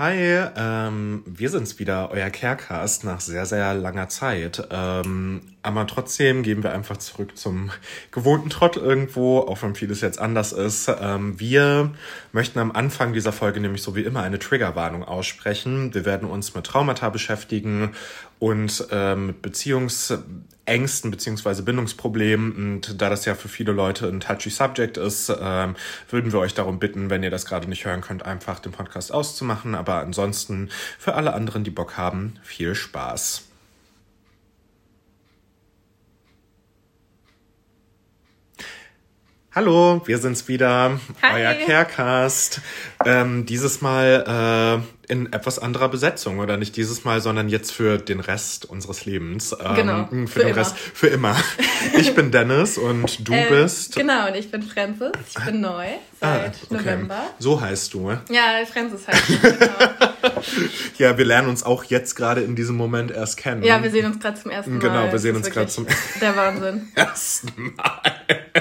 Hi, 0.00 0.44
ähm, 0.56 1.24
wir 1.26 1.50
sind's 1.50 1.80
wieder, 1.80 2.12
euer 2.12 2.30
Carecast 2.30 3.02
nach 3.02 3.20
sehr, 3.20 3.46
sehr 3.46 3.74
langer 3.74 4.08
Zeit. 4.08 4.68
Ähm, 4.70 5.40
aber 5.62 5.88
trotzdem 5.88 6.44
gehen 6.44 6.62
wir 6.62 6.70
einfach 6.70 6.98
zurück 6.98 7.36
zum 7.36 7.72
gewohnten 8.12 8.48
Trott 8.48 8.76
irgendwo, 8.76 9.40
auch 9.40 9.60
wenn 9.60 9.74
vieles 9.74 10.00
jetzt 10.00 10.20
anders 10.20 10.52
ist. 10.52 10.88
Ähm, 11.00 11.40
wir 11.40 11.90
möchten 12.30 12.60
am 12.60 12.70
Anfang 12.70 13.12
dieser 13.12 13.32
Folge 13.32 13.58
nämlich 13.58 13.82
so 13.82 13.96
wie 13.96 14.02
immer 14.02 14.22
eine 14.22 14.38
Triggerwarnung 14.38 15.02
aussprechen. 15.02 15.92
Wir 15.92 16.04
werden 16.04 16.30
uns 16.30 16.54
mit 16.54 16.62
Traumata 16.62 17.10
beschäftigen 17.10 17.90
und 18.38 18.86
ähm, 18.92 19.26
mit 19.26 19.42
Beziehungsängsten 20.68 21.10
beziehungsweise 21.10 21.62
Bindungsproblemen. 21.62 22.52
Und 22.52 23.00
da 23.00 23.08
das 23.08 23.24
ja 23.24 23.34
für 23.34 23.48
viele 23.48 23.72
Leute 23.72 24.06
ein 24.06 24.20
touchy 24.20 24.50
Subject 24.50 24.98
ist, 24.98 25.32
ähm, 25.40 25.76
würden 26.10 26.32
wir 26.32 26.40
euch 26.40 26.54
darum 26.54 26.78
bitten, 26.78 27.10
wenn 27.10 27.22
ihr 27.22 27.30
das 27.30 27.46
gerade 27.46 27.68
nicht 27.68 27.86
hören 27.86 28.02
könnt, 28.02 28.24
einfach 28.24 28.60
den 28.60 28.72
Podcast 28.72 29.12
auszumachen. 29.12 29.74
Aber 29.74 30.00
ansonsten 30.00 30.68
für 30.98 31.14
alle 31.14 31.32
anderen, 31.32 31.64
die 31.64 31.70
Bock 31.70 31.96
haben, 31.96 32.34
viel 32.42 32.74
Spaß. 32.74 33.47
Hallo, 39.62 40.00
wir 40.04 40.18
sind's 40.18 40.46
wieder, 40.46 41.00
Hi. 41.20 41.42
euer 41.42 41.54
Carecast. 41.66 42.60
Ähm, 43.04 43.44
dieses 43.44 43.80
Mal 43.80 44.84
äh, 45.08 45.12
in 45.12 45.32
etwas 45.32 45.58
anderer 45.58 45.88
Besetzung 45.88 46.38
oder 46.38 46.56
nicht 46.56 46.76
dieses 46.76 47.02
Mal, 47.04 47.20
sondern 47.20 47.48
jetzt 47.48 47.72
für 47.72 47.98
den 47.98 48.20
Rest 48.20 48.66
unseres 48.66 49.04
Lebens. 49.04 49.50
Ähm, 49.60 49.74
Genau, 49.74 50.06
Für, 50.06 50.26
für 50.28 50.38
den 50.38 50.48
immer. 50.50 50.56
Rest, 50.58 50.76
für 50.78 51.08
immer. 51.08 51.34
Ich 51.98 52.14
bin 52.14 52.30
Dennis 52.30 52.78
und 52.78 53.26
du 53.28 53.32
Äh, 53.32 53.46
bist. 53.48 53.96
Genau, 53.96 54.28
und 54.28 54.36
ich 54.36 54.48
bin 54.48 54.62
Francis. 54.62 55.10
Ich 55.36 55.44
bin 55.44 55.60
neu 55.60 55.86
seit 56.20 56.54
Ah, 56.54 56.74
November. 56.74 57.20
So 57.40 57.60
heißt 57.60 57.94
du. 57.94 58.10
Ja, 58.30 58.64
Francis 58.72 59.08
halt. 59.08 59.22
Genau. 59.42 59.72
Ja, 60.98 61.16
wir 61.18 61.24
lernen 61.24 61.48
uns 61.48 61.62
auch 61.64 61.84
jetzt 61.84 62.14
gerade 62.16 62.40
in 62.42 62.54
diesem 62.56 62.76
Moment 62.76 63.10
erst 63.10 63.36
kennen. 63.36 63.62
Ja, 63.62 63.82
wir 63.82 63.90
sehen 63.90 64.06
uns 64.06 64.18
gerade 64.20 64.40
zum 64.40 64.50
ersten 64.50 64.74
Mal. 64.74 64.80
Genau, 64.80 65.12
wir 65.12 65.18
sehen 65.18 65.36
uns 65.36 65.50
gerade 65.50 65.74
wirklich 65.76 65.96
Der 66.20 66.36
Wahnsinn. 66.36 66.88
ersten 66.94 67.74
Mal. 67.76 68.00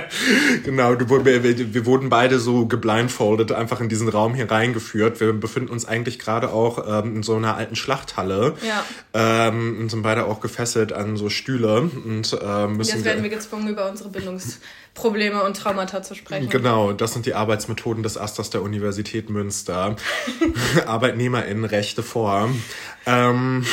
genau, 0.64 0.95
du, 0.95 1.09
wir, 1.26 1.44
wir 1.44 1.73
wir 1.73 1.86
wurden 1.86 2.09
beide 2.09 2.40
so 2.40 2.66
geblindfoldet 2.66 3.52
einfach 3.52 3.81
in 3.81 3.90
diesen 3.90 4.09
Raum 4.09 4.34
hier 4.34 4.50
reingeführt. 4.50 5.20
Wir 5.20 5.34
befinden 5.34 5.70
uns 5.70 5.86
eigentlich 5.86 6.20
gerade 6.20 6.52
auch 6.52 7.04
ähm, 7.04 7.17
in 7.17 7.23
so 7.23 7.36
einer 7.36 7.56
alten 7.56 7.76
Schlachthalle 7.76 8.56
Ja. 8.66 8.84
ähm, 9.14 9.78
und 9.80 9.92
sind 9.92 10.04
beide 10.04 10.26
auch 10.26 10.39
gefesselt 10.39 10.94
an 10.94 11.17
so 11.17 11.30
Stühle 11.30 11.81
und 11.81 12.38
ähm, 12.42 12.78
müssen 12.78 12.95
Jetzt 12.95 13.06
werden 13.06 13.23
wir 13.23 13.30
gezwungen, 13.30 13.67
über 13.67 13.89
unsere 13.89 14.09
Bindungsprobleme 14.09 15.44
und 15.44 15.58
Traumata 15.58 16.02
zu 16.02 16.16
sprechen. 16.16 16.50
Genau, 16.50 16.94
das 16.94 17.14
sind 17.14 17.26
die 17.26 17.34
Arbeitsmethoden 17.34 18.04
des 18.04 18.17
Asters 18.17 18.50
der 18.50 18.61
Universität 18.61 19.30
Münster. 19.30 19.95
ArbeitnehmerInnenrechte 20.86 22.04
vor. 22.04 22.50
Ähm, 23.06 23.66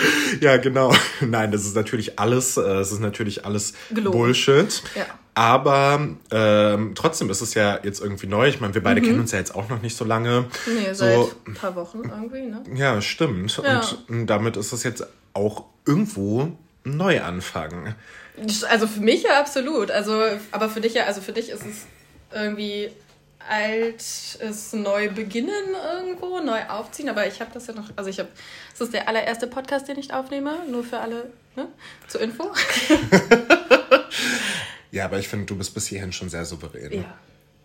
ja, 0.40 0.56
genau. 0.56 0.94
Nein, 1.20 1.52
das 1.52 1.64
ist 1.64 1.74
natürlich 1.76 2.18
alles, 2.18 2.56
äh, 2.56 2.60
es 2.60 2.92
ist 2.92 3.00
natürlich 3.00 3.44
alles 3.44 3.74
Gelogen. 3.90 4.18
Bullshit. 4.18 4.82
Ja. 4.94 5.06
Aber 5.34 6.08
ähm, 6.32 6.92
trotzdem 6.96 7.30
ist 7.30 7.40
es 7.42 7.54
ja 7.54 7.78
jetzt 7.84 8.00
irgendwie 8.00 8.26
neu. 8.26 8.48
Ich 8.48 8.60
meine, 8.60 8.74
wir 8.74 8.80
Mhm. 8.80 8.84
beide 8.84 9.00
kennen 9.02 9.20
uns 9.20 9.30
ja 9.32 9.38
jetzt 9.38 9.54
auch 9.54 9.68
noch 9.68 9.82
nicht 9.82 9.96
so 9.96 10.04
lange. 10.04 10.46
Nee, 10.66 10.92
so, 10.92 11.04
seit 11.04 11.46
ein 11.46 11.54
paar 11.54 11.76
Wochen 11.76 12.02
irgendwie, 12.08 12.42
ne? 12.42 12.62
ja, 12.74 13.00
stimmt. 13.00 13.56
Ja. 13.62 13.82
Und 14.08 14.26
damit 14.26 14.56
ist 14.56 14.72
es 14.72 14.82
jetzt 14.82 15.06
auch 15.34 15.64
irgendwo 15.86 16.42
ein 16.84 16.96
Neuanfang. 16.96 17.94
Also 18.68 18.86
für 18.88 19.00
mich 19.00 19.22
ja 19.22 19.38
absolut. 19.40 19.90
Also, 19.92 20.20
aber 20.50 20.68
für 20.68 20.80
dich 20.80 20.94
ja, 20.94 21.04
also 21.04 21.20
für 21.20 21.32
dich 21.32 21.50
ist 21.50 21.62
es 21.64 21.86
irgendwie 22.34 22.90
alt, 23.48 24.00
ist 24.00 24.74
neu 24.74 25.10
beginnen 25.10 25.74
irgendwo, 25.94 26.40
neu 26.40 26.60
aufziehen. 26.68 27.08
Aber 27.08 27.26
ich 27.26 27.40
habe 27.40 27.50
das 27.52 27.66
ja 27.66 27.74
noch, 27.74 27.90
also 27.96 28.10
ich 28.10 28.18
habe, 28.18 28.28
das 28.72 28.80
ist 28.80 28.94
der 28.94 29.08
allererste 29.08 29.46
Podcast, 29.46 29.88
den 29.88 29.98
ich 29.98 30.12
aufnehme, 30.12 30.58
nur 30.70 30.84
für 30.84 30.98
alle, 30.98 31.30
ne? 31.56 31.68
Zur 32.06 32.20
Info. 32.20 32.52
Ja, 34.90 35.04
aber 35.04 35.18
ich 35.18 35.28
finde, 35.28 35.46
du 35.46 35.56
bist 35.56 35.74
bis 35.74 35.86
hierhin 35.86 36.12
schon 36.12 36.28
sehr 36.28 36.44
souverän. 36.44 36.92
Ja. 36.92 37.18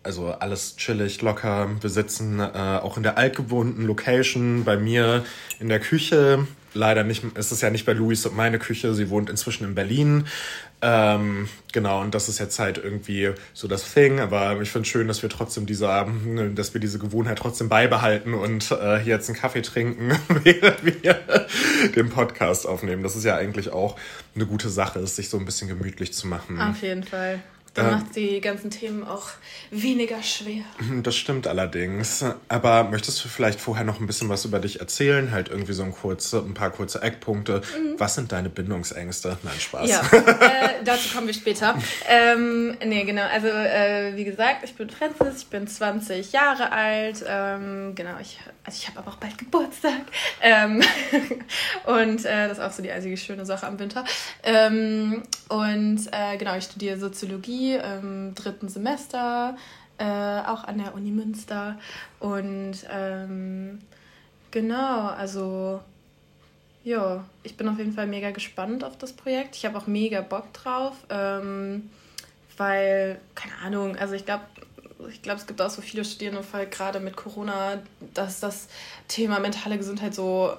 Also 0.03 0.31
alles 0.31 0.75
chillig, 0.75 1.21
locker. 1.21 1.69
Wir 1.79 1.89
sitzen 1.89 2.39
äh, 2.39 2.43
auch 2.43 2.97
in 2.97 3.03
der 3.03 3.17
altgewohnten 3.17 3.85
Location 3.85 4.65
bei 4.65 4.75
mir 4.75 5.23
in 5.59 5.69
der 5.69 5.79
Küche. 5.79 6.45
Leider 6.73 7.03
nicht, 7.03 7.23
es 7.35 7.51
ist 7.51 7.61
ja 7.61 7.69
nicht 7.69 7.85
bei 7.85 7.93
Luis 7.93 8.25
und 8.25 8.35
meine 8.35 8.59
Küche. 8.59 8.93
Sie 8.93 9.09
wohnt 9.09 9.29
inzwischen 9.29 9.63
in 9.63 9.75
Berlin. 9.75 10.25
Ähm, 10.81 11.47
genau, 11.71 12.01
und 12.01 12.13
das 12.13 12.27
ist 12.27 12.39
jetzt 12.39 12.59
halt 12.59 12.77
irgendwie 12.77 13.31
so 13.53 13.67
das 13.67 13.93
Thing. 13.93 14.19
Aber 14.19 14.59
ich 14.61 14.69
finde 14.69 14.87
schön, 14.87 15.07
dass 15.07 15.21
wir 15.21 15.29
trotzdem 15.29 15.65
dieser, 15.65 16.07
dass 16.55 16.73
wir 16.73 16.81
diese 16.81 16.99
Gewohnheit 16.99 17.37
trotzdem 17.37 17.69
beibehalten 17.69 18.33
und 18.33 18.71
äh, 18.71 18.99
hier 18.99 19.15
jetzt 19.15 19.29
einen 19.29 19.37
Kaffee 19.37 19.61
trinken, 19.61 20.11
während 20.43 20.83
wir 20.83 21.21
den 21.95 22.09
Podcast 22.09 22.67
aufnehmen. 22.67 23.03
Das 23.03 23.15
ist 23.15 23.23
ja 23.23 23.35
eigentlich 23.35 23.69
auch 23.71 23.97
eine 24.35 24.45
gute 24.45 24.69
Sache, 24.69 24.99
es 24.99 25.15
sich 25.15 25.29
so 25.29 25.37
ein 25.37 25.45
bisschen 25.45 25.67
gemütlich 25.67 26.13
zu 26.13 26.27
machen. 26.27 26.59
Auf 26.59 26.81
jeden 26.81 27.03
Fall. 27.03 27.39
Dann 27.73 27.87
Ähm. 27.87 27.91
macht 27.93 28.15
die 28.15 28.39
ganzen 28.39 28.69
Themen 28.69 29.03
auch 29.03 29.29
weniger 29.71 30.21
schwer. 30.21 30.63
Das 31.01 31.15
stimmt 31.15 31.47
allerdings. 31.47 32.23
Aber 32.47 32.83
möchtest 32.83 33.23
du 33.25 33.29
vielleicht 33.29 33.59
vorher 33.59 33.83
noch 33.83 33.99
ein 33.99 34.05
bisschen 34.05 34.29
was 34.29 34.45
über 34.45 34.59
dich 34.59 34.79
erzählen? 34.79 35.31
Halt 35.31 35.49
irgendwie 35.49 35.73
so 35.73 35.81
ein, 35.81 35.91
kurze, 35.91 36.37
ein 36.39 36.53
paar 36.53 36.69
kurze 36.69 37.01
Eckpunkte. 37.01 37.61
Was 37.97 38.13
sind 38.13 38.31
deine 38.31 38.49
Bindungsängste? 38.49 39.37
Nein, 39.41 39.59
Spaß. 39.59 39.87
Mhm. 39.87 39.89
Ja, 39.89 40.01
äh, 40.11 40.83
dazu 40.85 41.09
kommen 41.15 41.25
wir 41.25 41.33
später. 41.33 41.75
Ähm, 42.07 42.77
nee, 42.85 43.03
genau. 43.05 43.23
Also, 43.23 43.47
äh, 43.47 44.15
wie 44.15 44.23
gesagt, 44.23 44.63
ich 44.65 44.75
bin 44.75 44.91
Francis, 44.91 45.39
ich 45.41 45.47
bin 45.47 45.67
20 45.67 46.31
Jahre 46.31 46.71
alt. 46.71 47.23
Ähm, 47.27 47.93
genau, 47.95 48.17
ich, 48.21 48.37
also 48.63 48.77
ich 48.79 48.87
habe 48.87 48.99
aber 48.99 49.11
auch 49.13 49.17
bald 49.17 49.35
Geburtstag. 49.39 50.01
Ähm, 50.41 50.83
und 51.85 52.23
äh, 52.25 52.47
das 52.47 52.59
ist 52.59 52.63
auch 52.63 52.71
so 52.71 52.83
die 52.83 52.91
einzige 52.91 53.17
schöne 53.17 53.45
Sache 53.47 53.65
am 53.65 53.79
Winter. 53.79 54.05
Ähm, 54.43 55.23
und 55.49 56.07
äh, 56.11 56.37
genau, 56.37 56.55
ich 56.55 56.65
studiere 56.65 56.97
Soziologie 56.99 57.62
im 57.71 58.35
dritten 58.35 58.67
Semester, 58.67 59.55
äh, 59.97 60.03
auch 60.03 60.65
an 60.65 60.77
der 60.77 60.93
Uni 60.93 61.11
Münster. 61.11 61.79
Und 62.19 62.75
ähm, 62.91 63.79
genau, 64.51 65.07
also 65.07 65.79
ja, 66.83 67.23
ich 67.43 67.55
bin 67.55 67.69
auf 67.69 67.77
jeden 67.77 67.93
Fall 67.93 68.07
mega 68.07 68.31
gespannt 68.31 68.83
auf 68.83 68.97
das 68.97 69.13
Projekt. 69.13 69.55
Ich 69.55 69.65
habe 69.65 69.77
auch 69.77 69.87
mega 69.87 70.21
Bock 70.21 70.51
drauf, 70.53 70.93
ähm, 71.09 71.89
weil, 72.57 73.19
keine 73.35 73.55
Ahnung, 73.63 73.95
also 73.95 74.13
ich 74.15 74.25
glaube, 74.25 74.43
ich 75.09 75.21
glaube, 75.21 75.39
es 75.39 75.47
gibt 75.47 75.61
auch 75.61 75.69
so 75.69 75.81
viele 75.81 76.05
Studierende, 76.05 76.43
gerade 76.69 76.99
mit 76.99 77.15
Corona, 77.15 77.81
dass 78.13 78.39
das 78.39 78.67
Thema 79.07 79.39
mentale 79.39 79.77
Gesundheit 79.77 80.13
so, 80.13 80.53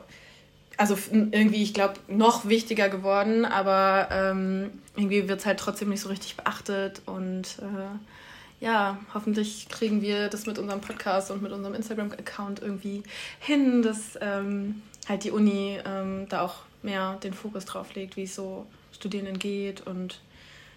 also 0.76 0.96
irgendwie, 1.10 1.62
ich 1.62 1.74
glaube, 1.74 1.94
noch 2.08 2.48
wichtiger 2.48 2.88
geworden, 2.88 3.44
aber 3.44 4.08
ähm, 4.10 4.70
irgendwie 4.96 5.28
wird 5.28 5.40
es 5.40 5.46
halt 5.46 5.60
trotzdem 5.60 5.90
nicht 5.90 6.00
so 6.00 6.08
richtig 6.08 6.36
beachtet 6.36 7.02
und 7.06 7.58
äh, 7.60 8.64
ja, 8.64 8.98
hoffentlich 9.12 9.68
kriegen 9.68 10.00
wir 10.02 10.28
das 10.28 10.46
mit 10.46 10.58
unserem 10.58 10.80
Podcast 10.80 11.30
und 11.30 11.42
mit 11.42 11.52
unserem 11.52 11.74
Instagram-Account 11.74 12.60
irgendwie 12.62 13.02
hin, 13.38 13.82
dass 13.82 14.18
ähm, 14.20 14.82
halt 15.08 15.24
die 15.24 15.30
Uni 15.30 15.78
ähm, 15.84 16.26
da 16.28 16.42
auch 16.42 16.56
mehr 16.82 17.18
den 17.22 17.34
Fokus 17.34 17.64
drauf 17.64 17.94
legt, 17.94 18.16
wie 18.16 18.24
es 18.24 18.34
so 18.34 18.66
Studierenden 18.92 19.38
geht 19.38 19.86
und 19.86 20.20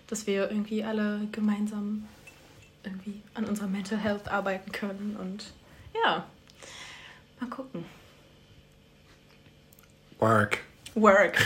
dass 0.07 0.27
wir 0.27 0.49
irgendwie 0.49 0.83
alle 0.83 1.27
gemeinsam 1.31 2.05
irgendwie 2.83 3.21
an 3.33 3.45
unserer 3.45 3.67
Mental 3.67 3.97
Health 3.97 4.27
arbeiten 4.27 4.71
können 4.71 5.17
und 5.19 5.53
ja, 5.93 6.25
mal 7.39 7.49
gucken. 7.49 7.85
Work. 10.19 10.59
Work. 10.95 11.45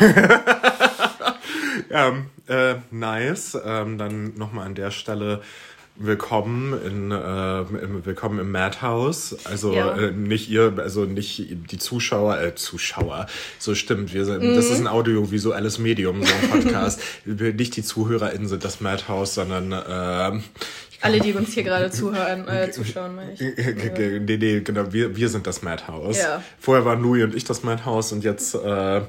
Ja, 1.89 2.13
äh, 2.47 2.75
nice. 2.89 3.57
Ähm, 3.65 3.97
dann 3.97 4.35
nochmal 4.37 4.65
an 4.65 4.75
der 4.75 4.91
Stelle 4.91 5.41
willkommen 5.97 6.73
in 6.85 7.11
äh, 7.11 7.59
im, 7.61 8.05
willkommen 8.05 8.39
im 8.39 8.49
Madhouse. 8.51 9.35
Also 9.45 9.73
Ja. 9.73 9.95
äh, 9.97 10.11
nicht 10.11 10.49
ihr, 10.49 10.73
also 10.77 11.03
nicht 11.03 11.45
die 11.49 11.77
Zuschauer, 11.77 12.39
äh, 12.39 12.55
Zuschauer. 12.55 13.27
So 13.59 13.75
stimmt. 13.75 14.13
Wir 14.13 14.23
sind, 14.23 14.41
das 14.55 14.67
ist 14.69 14.79
ein 14.79 14.87
audiovisuelles 14.87 15.77
Medium, 15.79 16.23
so 16.23 16.33
ein 16.33 16.49
Podcast. 16.49 17.01
Nicht 17.25 17.75
die 17.75 17.83
ZuhörerInnen 17.83 18.47
sind 18.47 18.63
das 18.63 18.79
Madhouse, 18.79 19.35
sondern 19.35 19.73
äh, 19.73 20.41
Alle, 21.01 21.19
die 21.19 21.33
uns 21.33 21.53
hier 21.53 21.63
gerade 21.63 21.89
zuhören, 21.91 22.47
äh, 22.47 22.71
zuschauen, 22.71 23.15
meine 23.15 23.33
ich. 23.33 23.39
Nee, 23.39 24.37
nee, 24.37 24.59
genau, 24.61 24.93
wir, 24.93 25.15
wir 25.15 25.29
sind 25.29 25.47
das 25.47 25.61
Madhouse. 25.61 26.19
Ja. 26.19 26.43
Vorher 26.59 26.85
waren 26.85 27.01
Louis 27.01 27.23
und 27.23 27.35
ich 27.35 27.43
das 27.43 27.63
Madhouse 27.63 28.11
und 28.11 28.23
jetzt 28.23 28.55
äh, 28.55 29.01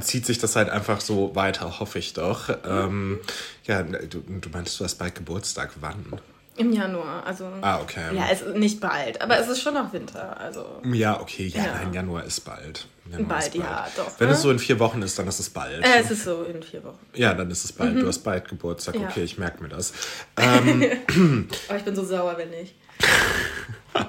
zieht 0.00 0.26
sich 0.26 0.38
das 0.38 0.56
halt 0.56 0.68
einfach 0.68 1.00
so 1.00 1.34
weiter, 1.34 1.80
hoffe 1.80 1.98
ich 1.98 2.12
doch. 2.12 2.48
Ähm, 2.64 3.20
ja, 3.64 3.82
du, 3.82 4.20
du 4.20 4.48
meintest, 4.50 4.78
du 4.80 4.84
hast 4.84 4.96
bald 4.96 5.14
Geburtstag. 5.14 5.70
Wann? 5.80 6.20
Im 6.56 6.70
Januar, 6.72 7.24
also. 7.26 7.48
Ah, 7.62 7.80
okay. 7.80 8.14
Ja, 8.14 8.26
es 8.30 8.42
ist 8.42 8.56
nicht 8.56 8.78
bald, 8.80 9.20
aber 9.22 9.38
es 9.38 9.48
ist 9.48 9.62
schon 9.62 9.72
noch 9.74 9.90
Winter, 9.92 10.38
also. 10.38 10.82
Ja, 10.92 11.18
okay, 11.20 11.46
ja, 11.46 11.64
Ja. 11.64 11.74
nein, 11.76 11.94
Januar 11.94 12.24
ist 12.24 12.40
bald. 12.40 12.86
Januar 13.10 13.28
Bald, 13.28 13.46
ist 13.46 13.54
ja, 13.56 13.88
doch, 13.96 14.20
Wenn 14.20 14.28
ne? 14.28 14.34
es 14.34 14.42
so 14.42 14.50
in 14.50 14.58
vier 14.58 14.78
Wochen 14.78 15.00
ist, 15.02 15.18
dann 15.18 15.26
ist 15.28 15.40
es 15.40 15.48
bald. 15.50 15.82
Äh, 15.84 16.00
es 16.00 16.10
ist 16.10 16.24
so 16.24 16.42
in 16.44 16.62
vier 16.62 16.84
Wochen. 16.84 16.98
ja, 17.14 17.32
dann 17.34 17.50
ist 17.50 17.64
es 17.64 17.72
bald. 17.72 18.00
Du 18.00 18.06
hast 18.06 18.20
bald 18.20 18.48
Geburtstag. 18.48 18.94
Ja. 18.96 19.08
Okay, 19.08 19.24
ich 19.24 19.38
merke 19.38 19.62
mir 19.62 19.70
das. 19.70 19.92
Ähm, 20.36 21.48
Aber 21.68 21.78
ich 21.78 21.84
bin 21.84 21.96
so 21.96 22.04
sauer, 22.04 22.36
wenn 22.38 22.50
nicht. 22.50 22.74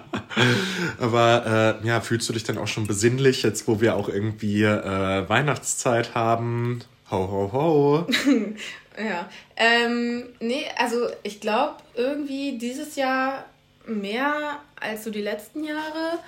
Aber 1.00 1.80
äh, 1.84 1.88
ja, 1.88 2.02
fühlst 2.02 2.28
du 2.30 2.34
dich 2.34 2.44
dann 2.44 2.58
auch 2.58 2.68
schon 2.68 2.88
besinnlich, 2.88 3.44
jetzt 3.44 3.68
wo 3.68 3.82
wir 3.82 3.96
auch 3.96 4.10
irgendwie 4.10 4.64
äh, 4.64 5.28
Weihnachtszeit 5.30 6.16
haben? 6.16 6.82
Ho, 7.12 7.18
ho, 7.30 7.50
ho. 7.54 8.08
ja. 8.98 9.30
Ähm, 9.56 10.30
nee, 10.40 10.66
also 10.78 11.08
ich 11.24 11.40
glaube 11.40 11.76
irgendwie 11.96 12.58
dieses 12.58 12.96
Jahr 12.96 13.46
mehr 13.86 14.60
als 14.80 15.04
so 15.04 15.12
die 15.12 15.22
letzten 15.22 15.64
Jahre. 15.64 16.20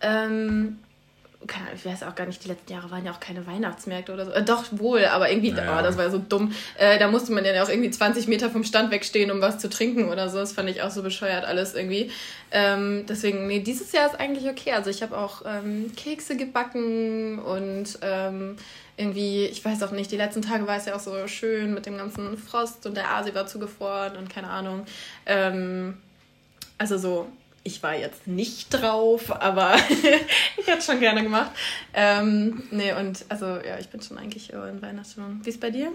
Ähm, 0.00 0.78
keine 1.46 1.66
Ahnung, 1.66 1.78
ich 1.78 1.86
weiß 1.86 2.02
auch 2.02 2.14
gar 2.14 2.26
nicht, 2.26 2.44
die 2.44 2.48
letzten 2.48 2.72
Jahre 2.72 2.90
waren 2.90 3.04
ja 3.04 3.12
auch 3.12 3.20
keine 3.20 3.46
Weihnachtsmärkte 3.46 4.12
oder 4.12 4.26
so. 4.26 4.32
Äh, 4.32 4.44
doch, 4.44 4.64
wohl, 4.72 5.06
aber 5.06 5.30
irgendwie, 5.30 5.52
naja. 5.52 5.78
oh, 5.78 5.82
das 5.82 5.96
war 5.96 6.04
ja 6.04 6.10
so 6.10 6.18
dumm. 6.18 6.52
Äh, 6.76 6.98
da 6.98 7.08
musste 7.08 7.32
man 7.32 7.44
ja 7.44 7.62
auch 7.62 7.68
irgendwie 7.68 7.90
20 7.90 8.28
Meter 8.28 8.50
vom 8.50 8.62
Stand 8.62 8.90
wegstehen, 8.90 9.30
um 9.30 9.40
was 9.40 9.58
zu 9.58 9.70
trinken 9.70 10.10
oder 10.10 10.28
so. 10.28 10.38
Das 10.38 10.52
fand 10.52 10.68
ich 10.68 10.82
auch 10.82 10.90
so 10.90 11.02
bescheuert 11.02 11.44
alles 11.44 11.74
irgendwie. 11.74 12.10
Ähm, 12.50 13.06
deswegen, 13.08 13.46
nee, 13.46 13.60
dieses 13.60 13.90
Jahr 13.92 14.06
ist 14.06 14.20
eigentlich 14.20 14.50
okay. 14.50 14.72
Also 14.72 14.90
ich 14.90 15.02
habe 15.02 15.16
auch 15.16 15.42
ähm, 15.46 15.92
Kekse 15.96 16.36
gebacken 16.36 17.38
und 17.38 17.98
ähm, 18.02 18.56
irgendwie, 19.00 19.46
ich 19.46 19.64
weiß 19.64 19.82
auch 19.82 19.90
nicht, 19.90 20.12
die 20.12 20.16
letzten 20.16 20.42
Tage 20.42 20.66
war 20.66 20.76
es 20.76 20.86
ja 20.86 20.94
auch 20.94 21.00
so 21.00 21.26
schön 21.26 21.74
mit 21.74 21.86
dem 21.86 21.96
ganzen 21.96 22.36
Frost 22.36 22.86
und 22.86 22.96
der 22.96 23.10
Asi 23.10 23.34
war 23.34 23.46
zugefroren 23.46 24.16
und 24.16 24.28
keine 24.28 24.48
Ahnung. 24.48 24.86
Ähm, 25.26 25.96
also 26.78 26.98
so 26.98 27.26
ich 27.62 27.82
war 27.82 27.94
jetzt 27.94 28.26
nicht 28.26 28.70
drauf, 28.70 29.30
aber 29.30 29.74
ich 30.56 30.66
hätte 30.66 30.78
es 30.78 30.86
schon 30.86 31.00
gerne 31.00 31.22
gemacht. 31.22 31.50
Ähm, 31.92 32.62
nee, 32.70 32.92
und 32.92 33.24
also 33.28 33.46
ja, 33.46 33.78
ich 33.78 33.88
bin 33.88 34.00
schon 34.00 34.18
eigentlich 34.18 34.52
in 34.52 34.80
Weihnachtsstimmung. 34.80 35.40
Wie 35.42 35.50
ist 35.50 35.60
bei 35.60 35.70
dir? 35.70 35.92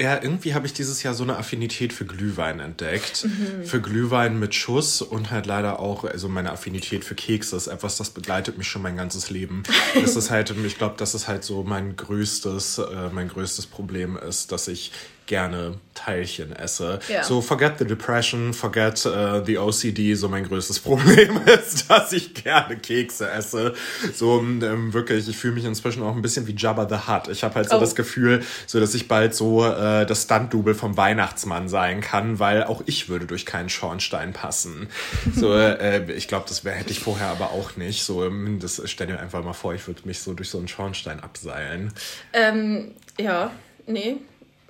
Ja, 0.00 0.14
irgendwie 0.14 0.54
habe 0.54 0.64
ich 0.66 0.72
dieses 0.72 1.02
Jahr 1.02 1.12
so 1.12 1.24
eine 1.24 1.36
Affinität 1.36 1.92
für 1.92 2.06
Glühwein 2.06 2.58
entdeckt. 2.58 3.26
Mhm. 3.26 3.66
Für 3.66 3.82
Glühwein 3.82 4.38
mit 4.38 4.54
Schuss 4.54 5.02
und 5.02 5.30
halt 5.30 5.44
leider 5.44 5.78
auch, 5.78 6.04
also 6.04 6.26
meine 6.30 6.52
Affinität 6.52 7.04
für 7.04 7.14
Kekse 7.14 7.54
ist 7.54 7.66
etwas, 7.66 7.98
das 7.98 8.08
begleitet 8.08 8.56
mich 8.56 8.66
schon 8.66 8.80
mein 8.80 8.96
ganzes 8.96 9.28
Leben. 9.28 9.62
das 9.94 10.16
ist 10.16 10.30
halt, 10.30 10.54
ich 10.64 10.78
glaube, 10.78 10.94
das 10.96 11.14
ist 11.14 11.28
halt 11.28 11.44
so 11.44 11.64
mein 11.64 11.96
größtes, 11.96 12.78
äh, 12.78 13.10
mein 13.12 13.28
größtes 13.28 13.66
Problem 13.66 14.16
ist, 14.16 14.52
dass 14.52 14.68
ich 14.68 14.90
gerne 15.30 15.78
Teilchen 15.94 16.54
esse. 16.56 16.98
Ja. 17.08 17.22
So 17.22 17.40
forget 17.40 17.78
the 17.78 17.84
depression, 17.84 18.52
forget 18.52 19.06
uh, 19.06 19.40
the 19.44 19.58
OCD. 19.58 20.14
So 20.16 20.28
mein 20.28 20.44
größtes 20.44 20.80
Problem 20.80 21.40
ist, 21.46 21.88
dass 21.88 22.12
ich 22.12 22.34
gerne 22.34 22.76
Kekse 22.76 23.30
esse. 23.30 23.74
So 24.12 24.40
ähm, 24.40 24.92
wirklich, 24.92 25.28
ich 25.28 25.36
fühle 25.36 25.54
mich 25.54 25.64
inzwischen 25.64 26.02
auch 26.02 26.16
ein 26.16 26.20
bisschen 26.20 26.48
wie 26.48 26.54
Jabba 26.56 26.88
the 26.88 27.08
Hutt. 27.08 27.28
Ich 27.28 27.44
habe 27.44 27.54
halt 27.54 27.70
so 27.70 27.76
oh. 27.76 27.80
das 27.80 27.94
Gefühl, 27.94 28.42
so 28.66 28.80
dass 28.80 28.92
ich 28.94 29.06
bald 29.06 29.32
so 29.34 29.64
äh, 29.64 30.04
das 30.04 30.24
Stunt-Double 30.24 30.74
vom 30.74 30.96
Weihnachtsmann 30.96 31.68
sein 31.68 32.00
kann, 32.00 32.40
weil 32.40 32.64
auch 32.64 32.82
ich 32.86 33.08
würde 33.08 33.26
durch 33.26 33.46
keinen 33.46 33.68
Schornstein 33.68 34.32
passen. 34.32 34.88
So, 35.36 35.54
äh, 35.54 36.10
ich 36.12 36.26
glaube, 36.26 36.46
das 36.48 36.64
wär, 36.64 36.72
hätte 36.72 36.90
ich 36.90 36.98
vorher 36.98 37.28
aber 37.28 37.52
auch 37.52 37.76
nicht. 37.76 38.02
So, 38.02 38.24
ähm, 38.24 38.58
das 38.60 38.82
stell 38.86 39.06
dir 39.06 39.20
einfach 39.20 39.44
mal 39.44 39.52
vor, 39.52 39.74
ich 39.74 39.86
würde 39.86 40.00
mich 40.06 40.18
so 40.18 40.34
durch 40.34 40.50
so 40.50 40.58
einen 40.58 40.66
Schornstein 40.66 41.20
abseilen. 41.20 41.92
Ähm, 42.32 42.96
ja, 43.16 43.52
nee. 43.86 44.16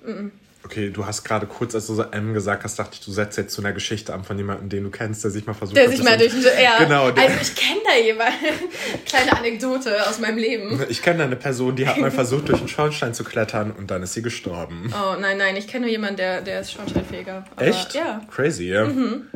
Mm 0.05 0.09
-mm. 0.09 0.31
Okay, 0.63 0.91
du 0.91 1.05
hast 1.05 1.23
gerade 1.23 1.47
kurz, 1.47 1.73
als 1.73 1.87
du 1.87 1.95
so 1.95 2.03
M 2.03 2.33
gesagt 2.33 2.63
hast, 2.63 2.77
dachte 2.77 2.91
ich, 2.93 3.03
du 3.03 3.11
setzt 3.11 3.37
jetzt 3.37 3.53
zu 3.53 3.61
einer 3.61 3.73
Geschichte 3.73 4.13
an 4.13 4.23
von 4.23 4.37
jemandem, 4.37 4.69
den 4.69 4.83
du 4.83 4.89
kennst, 4.91 5.23
der 5.23 5.31
sich 5.31 5.45
mal 5.45 5.53
versucht 5.53 5.75
der 5.75 5.85
hat. 5.85 5.91
Der 5.91 5.97
sich 5.97 6.05
mal 6.05 6.17
durch 6.17 6.33
ja. 6.61 6.77
Genau. 6.77 7.05
Also 7.05 7.35
ich 7.41 7.55
kenne 7.55 7.79
da 7.83 7.95
jemanden. 7.95 8.35
Kleine 9.05 9.37
Anekdote 9.37 10.07
aus 10.07 10.19
meinem 10.19 10.37
Leben. 10.37 10.83
Ich 10.89 11.01
kenne 11.01 11.19
da 11.19 11.23
eine 11.25 11.35
Person, 11.35 11.75
die 11.75 11.87
hat 11.87 11.97
mal 11.97 12.11
versucht, 12.11 12.49
durch 12.49 12.59
einen 12.59 12.67
Schornstein 12.67 13.13
zu 13.13 13.23
klettern 13.23 13.71
und 13.71 13.89
dann 13.89 14.03
ist 14.03 14.13
sie 14.13 14.21
gestorben. 14.21 14.93
Oh, 14.93 15.19
nein, 15.19 15.37
nein, 15.37 15.55
ich 15.55 15.67
kenne 15.67 15.85
nur 15.85 15.91
jemanden, 15.91 16.17
der, 16.17 16.41
der 16.41 16.61
ist 16.61 16.73
Schornsteinfeger. 16.73 17.43
Echt? 17.57 17.95
Ja. 17.95 18.21
Crazy, 18.29 18.65
ja. 18.65 18.85
Mhm. 18.85 19.27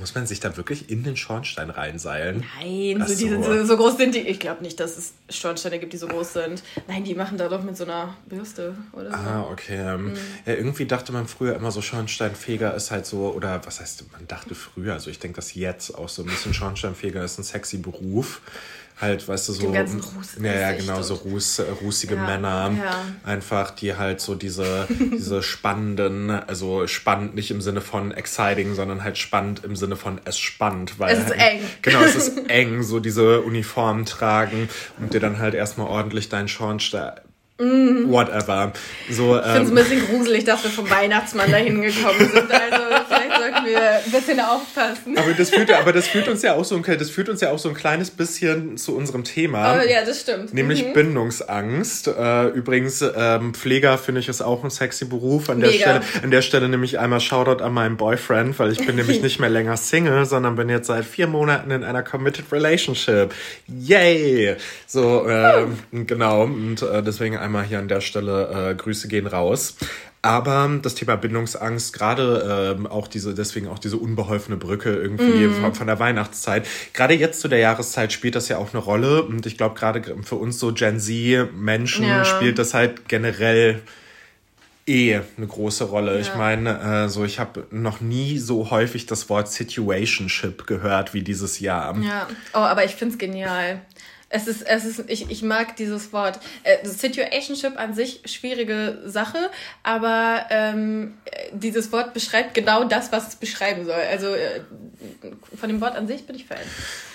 Muss 0.00 0.14
man 0.14 0.26
sich 0.26 0.40
da 0.40 0.56
wirklich 0.56 0.88
in 0.88 1.04
den 1.04 1.14
Schornstein 1.14 1.68
reinseilen? 1.68 2.42
Nein, 2.58 3.04
so, 3.06 3.14
so. 3.14 3.42
so, 3.42 3.64
so, 3.66 3.76
groß 3.76 3.98
sind 3.98 4.14
die. 4.14 4.20
Ich 4.20 4.40
glaube 4.40 4.62
nicht, 4.62 4.80
dass 4.80 4.96
es 4.96 5.12
Schornsteine 5.28 5.78
gibt, 5.78 5.92
die 5.92 5.98
so 5.98 6.08
groß 6.08 6.32
sind. 6.32 6.62
Nein, 6.88 7.04
die 7.04 7.14
machen 7.14 7.36
da 7.36 7.48
doch 7.48 7.62
mit 7.62 7.76
so 7.76 7.84
einer 7.84 8.16
Bürste 8.26 8.74
oder 8.92 9.10
so. 9.10 9.16
Ah, 9.16 9.48
okay. 9.52 9.98
Mhm. 9.98 10.14
Ja, 10.46 10.54
irgendwie 10.54 10.86
dachte 10.86 11.12
man 11.12 11.28
früher 11.28 11.54
immer 11.54 11.70
so, 11.70 11.82
Schornsteinfeger 11.82 12.74
ist 12.74 12.90
halt 12.90 13.04
so, 13.04 13.32
oder 13.34 13.60
was 13.66 13.80
heißt, 13.80 14.10
man 14.12 14.26
dachte 14.26 14.54
früher, 14.54 14.94
also 14.94 15.10
ich 15.10 15.18
denke, 15.18 15.36
dass 15.36 15.54
jetzt 15.54 15.94
auch 15.94 16.08
so 16.08 16.22
ein 16.22 16.28
bisschen 16.28 16.54
Schornsteinfeger 16.54 17.22
ist 17.22 17.38
ein 17.38 17.44
sexy 17.44 17.76
Beruf 17.76 18.40
halt, 19.00 19.26
weißt 19.26 19.48
du, 19.48 19.52
so. 19.52 19.72
Ja, 19.72 20.52
ja, 20.52 20.72
genau, 20.72 21.02
so 21.02 21.14
ruß, 21.14 21.60
äh, 21.60 21.64
rußige 21.82 22.12
ja, 22.12 22.26
Männer. 22.26 22.72
Ja. 22.78 23.04
Einfach, 23.24 23.70
die 23.70 23.96
halt 23.96 24.20
so 24.20 24.34
diese, 24.34 24.86
diese 25.12 25.42
spannenden, 25.42 26.30
also 26.30 26.86
spannend 26.86 27.34
nicht 27.34 27.50
im 27.50 27.60
Sinne 27.60 27.80
von 27.80 28.12
exciting, 28.12 28.74
sondern 28.74 29.02
halt 29.04 29.18
spannend 29.18 29.64
im 29.64 29.76
Sinne 29.76 29.96
von 29.96 30.20
es 30.24 30.38
spannend. 30.38 30.98
Weil 30.98 31.16
es 31.16 31.24
ist 31.24 31.30
halt, 31.30 31.40
eng. 31.40 31.60
Genau, 31.82 32.02
es 32.02 32.16
ist 32.16 32.38
eng, 32.48 32.82
so 32.82 33.00
diese 33.00 33.40
Uniformen 33.42 34.04
tragen 34.04 34.68
und 34.98 35.14
dir 35.14 35.20
dann 35.20 35.38
halt 35.38 35.54
erstmal 35.54 35.88
ordentlich 35.88 36.28
deinen 36.28 36.48
Schornstein 36.48 37.12
Mm. 37.60 38.10
Whatever. 38.10 38.72
So, 39.10 39.36
ich 39.36 39.42
finde 39.42 39.62
es 39.62 39.68
ähm, 39.68 39.76
ein 39.76 39.84
bisschen 39.84 40.06
gruselig, 40.06 40.44
dass 40.44 40.64
wir 40.64 40.70
vom 40.70 40.88
Weihnachtsmann 40.88 41.50
dahin 41.50 41.82
gekommen 41.82 42.18
sind. 42.18 42.50
Also 42.50 42.82
sollten 43.52 43.66
wir 43.66 43.90
ein 44.04 44.10
bisschen 44.10 44.40
aufpassen. 44.40 45.18
Aber 45.18 45.32
das 45.32 45.50
führt, 45.50 45.70
aber 45.70 45.92
das 45.92 46.08
führt 46.08 46.28
uns 46.28 46.42
ja 46.42 46.54
auch 46.54 46.64
so 46.64 46.76
ein, 46.76 46.82
das 46.82 47.10
führt 47.10 47.28
uns 47.28 47.40
ja 47.40 47.50
auch 47.50 47.58
so 47.58 47.68
ein 47.68 47.74
kleines 47.74 48.10
bisschen 48.10 48.76
zu 48.76 48.96
unserem 48.96 49.24
Thema. 49.24 49.78
Oh, 49.78 49.88
ja, 49.88 50.04
das 50.04 50.22
stimmt. 50.22 50.52
Nämlich 50.52 50.86
mhm. 50.86 50.92
Bindungsangst. 50.92 52.08
Äh, 52.08 52.46
übrigens, 52.48 53.04
ähm, 53.16 53.54
Pfleger 53.54 53.98
finde 53.98 54.20
ich 54.20 54.28
ist 54.28 54.40
auch 54.40 54.64
ein 54.64 54.70
sexy 54.70 55.04
Beruf. 55.04 55.50
An 55.50 55.60
der 55.60 55.70
Mega. 55.70 56.02
Stelle, 56.02 56.24
an 56.24 56.30
der 56.30 56.42
Stelle 56.42 56.68
nämlich 56.68 56.98
einmal 56.98 57.20
Shoutout 57.20 57.62
an 57.62 57.72
meinen 57.72 57.96
Boyfriend, 57.96 58.58
weil 58.58 58.72
ich 58.72 58.84
bin 58.84 58.96
nämlich 58.96 59.22
nicht 59.22 59.38
mehr 59.38 59.50
länger 59.50 59.76
Single, 59.76 60.24
sondern 60.24 60.56
bin 60.56 60.68
jetzt 60.68 60.88
seit 60.88 61.04
vier 61.04 61.26
Monaten 61.26 61.70
in 61.70 61.84
einer 61.84 62.02
committed 62.02 62.50
relationship. 62.50 63.32
Yay! 63.68 64.56
So, 64.86 65.28
äh, 65.28 65.66
genau. 65.92 66.42
Und 66.42 66.82
äh, 66.82 67.02
deswegen 67.02 67.36
einmal 67.36 67.60
einmal 67.60 67.64
hier 67.64 67.78
an 67.78 67.88
der 67.88 68.00
Stelle 68.00 68.70
äh, 68.70 68.74
Grüße 68.74 69.08
gehen 69.08 69.26
raus. 69.26 69.76
Aber 70.22 70.70
das 70.82 70.94
Thema 70.94 71.16
Bindungsangst, 71.16 71.94
gerade 71.94 72.74
ähm, 72.76 72.86
auch 72.86 73.08
diese, 73.08 73.34
deswegen 73.34 73.68
auch 73.68 73.78
diese 73.78 73.96
unbeholfene 73.96 74.58
Brücke 74.58 74.94
irgendwie 74.94 75.46
mm. 75.46 75.62
von, 75.62 75.74
von, 75.74 75.86
der 75.86 75.98
Weihnachtszeit. 75.98 76.66
Gerade 76.92 77.14
jetzt 77.14 77.40
zu 77.40 77.48
der 77.48 77.58
Jahreszeit 77.58 78.12
spielt 78.12 78.34
das 78.34 78.48
ja 78.48 78.58
auch 78.58 78.74
eine 78.74 78.82
Rolle. 78.82 79.22
Und 79.22 79.46
ich 79.46 79.56
glaube, 79.56 79.78
gerade 79.78 80.02
für 80.22 80.34
uns 80.34 80.58
so 80.58 80.74
Gen 80.74 81.00
Z-Menschen 81.00 82.06
ja. 82.06 82.26
spielt 82.26 82.58
das 82.58 82.74
halt 82.74 83.08
generell 83.08 83.80
eh 84.86 85.20
eine 85.36 85.46
große 85.46 85.84
Rolle. 85.84 86.14
Ja. 86.14 86.20
Ich 86.20 86.34
meine, 86.34 87.04
äh, 87.04 87.08
so 87.08 87.24
ich 87.24 87.38
habe 87.38 87.66
noch 87.70 88.02
nie 88.02 88.38
so 88.38 88.70
häufig 88.70 89.06
das 89.06 89.30
Wort 89.30 89.50
Situationship 89.50 90.66
gehört 90.66 91.14
wie 91.14 91.22
dieses 91.22 91.60
Jahr. 91.60 91.96
Ja, 91.98 92.28
oh, 92.52 92.58
aber 92.58 92.84
ich 92.84 92.94
finde 92.94 93.14
es 93.14 93.18
genial. 93.18 93.80
Es 94.32 94.46
ist, 94.46 94.62
es 94.62 94.84
ist, 94.84 95.04
ich, 95.08 95.28
ich 95.28 95.42
mag 95.42 95.74
dieses 95.74 96.12
Wort. 96.12 96.38
Äh, 96.62 96.86
Situationship 96.86 97.76
an 97.76 97.94
sich 97.94 98.22
schwierige 98.26 99.02
Sache, 99.04 99.38
aber 99.82 100.46
ähm, 100.50 101.14
dieses 101.52 101.90
Wort 101.90 102.14
beschreibt 102.14 102.54
genau 102.54 102.84
das, 102.84 103.10
was 103.10 103.26
es 103.26 103.34
beschreiben 103.34 103.84
soll. 103.84 104.00
Also 104.08 104.28
äh, 104.28 104.60
von 105.58 105.68
dem 105.68 105.80
Wort 105.80 105.96
an 105.96 106.06
sich 106.06 106.26
bin 106.28 106.36
ich 106.36 106.46
Fan. 106.46 106.58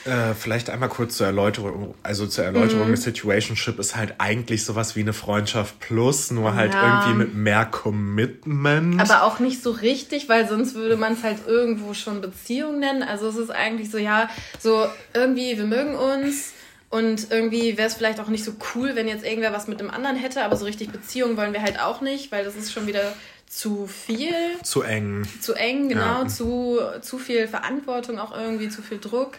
Äh, 0.06 0.34
vielleicht 0.34 0.70
einmal 0.70 0.90
kurz 0.90 1.16
zur 1.16 1.28
Erläuterung. 1.28 1.96
Also 2.04 2.28
zur 2.28 2.44
Erläuterung, 2.44 2.90
mhm. 2.90 2.98
Situationship 2.98 3.80
ist 3.80 3.96
halt 3.96 4.16
eigentlich 4.18 4.66
sowas 4.66 4.98
wie 4.98 5.00
eine 5.00 5.13
Freundschaft 5.13 5.80
plus, 5.80 6.32
nur 6.32 6.54
halt 6.54 6.74
ja. 6.74 7.08
irgendwie 7.08 7.18
mit 7.18 7.34
mehr 7.34 7.66
Commitment. 7.66 9.00
Aber 9.00 9.24
auch 9.24 9.40
nicht 9.40 9.63
so 9.63 9.72
richtig, 9.72 10.28
weil 10.28 10.50
sonst 10.50 10.75
würde 10.75 10.98
man 10.98 11.13
es 11.13 11.24
halt 11.24 11.48
irgendwo 11.48 11.94
schon 11.94 12.20
Beziehung 12.20 12.80
nennen. 12.80 13.04
Also 13.04 13.30
es 13.30 13.38
ist 13.38 13.51
eigentlich 13.51 13.90
so, 13.90 13.98
ja, 13.98 14.30
so 14.60 14.86
irgendwie, 15.13 15.58
wir 15.58 15.66
mögen 15.66 15.96
uns 15.96 16.51
und 16.96 17.30
irgendwie 17.30 17.78
wäre 17.78 17.90
es 17.90 17.96
vielleicht 17.96 18.22
auch 18.22 18.30
nicht 18.30 18.46
so 18.46 18.54
cool, 18.74 18.96
wenn 18.96 19.10
jetzt 19.10 19.25
irgendwer 19.25 19.52
was 19.52 19.68
mit 19.68 19.82
dem 19.82 19.92
anderen 19.92 20.16
hätte, 20.16 20.46
aber 20.46 20.56
so 20.56 20.64
richtig 20.64 20.92
Beziehung 20.92 21.36
wollen 21.36 21.52
wir 21.52 21.62
halt 21.62 21.78
auch 21.78 22.00
nicht, 22.00 22.32
weil 22.32 22.46
das 22.46 22.56
ist 22.56 22.72
schon 22.72 22.88
wieder 22.88 23.14
zu 23.48 23.86
viel. 23.86 24.34
Zu 24.64 24.82
eng. 24.82 25.28
Zu 25.42 25.56
eng, 25.56 25.90
genau. 25.90 26.22
Ja. 26.22 26.28
Zu, 26.30 26.80
zu 27.02 27.18
viel 27.18 27.50
Verantwortung 27.50 28.18
auch 28.18 28.34
irgendwie, 28.34 28.70
zu 28.70 28.82
viel 28.82 29.00
Druck. 29.00 29.34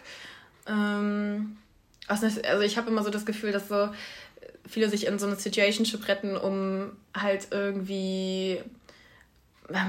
Ähm, 0.66 1.56
also 2.06 2.26
ich 2.60 2.76
habe 2.76 2.90
immer 2.90 3.02
so 3.02 3.08
das 3.08 3.24
Gefühl, 3.24 3.52
dass 3.52 3.68
so 3.68 3.88
viele 4.68 4.90
sich 4.90 5.06
in 5.06 5.18
so 5.18 5.26
eine 5.26 5.36
Situationship 5.36 6.08
retten, 6.08 6.36
um 6.36 6.92
halt 7.16 7.48
irgendwie 7.52 8.60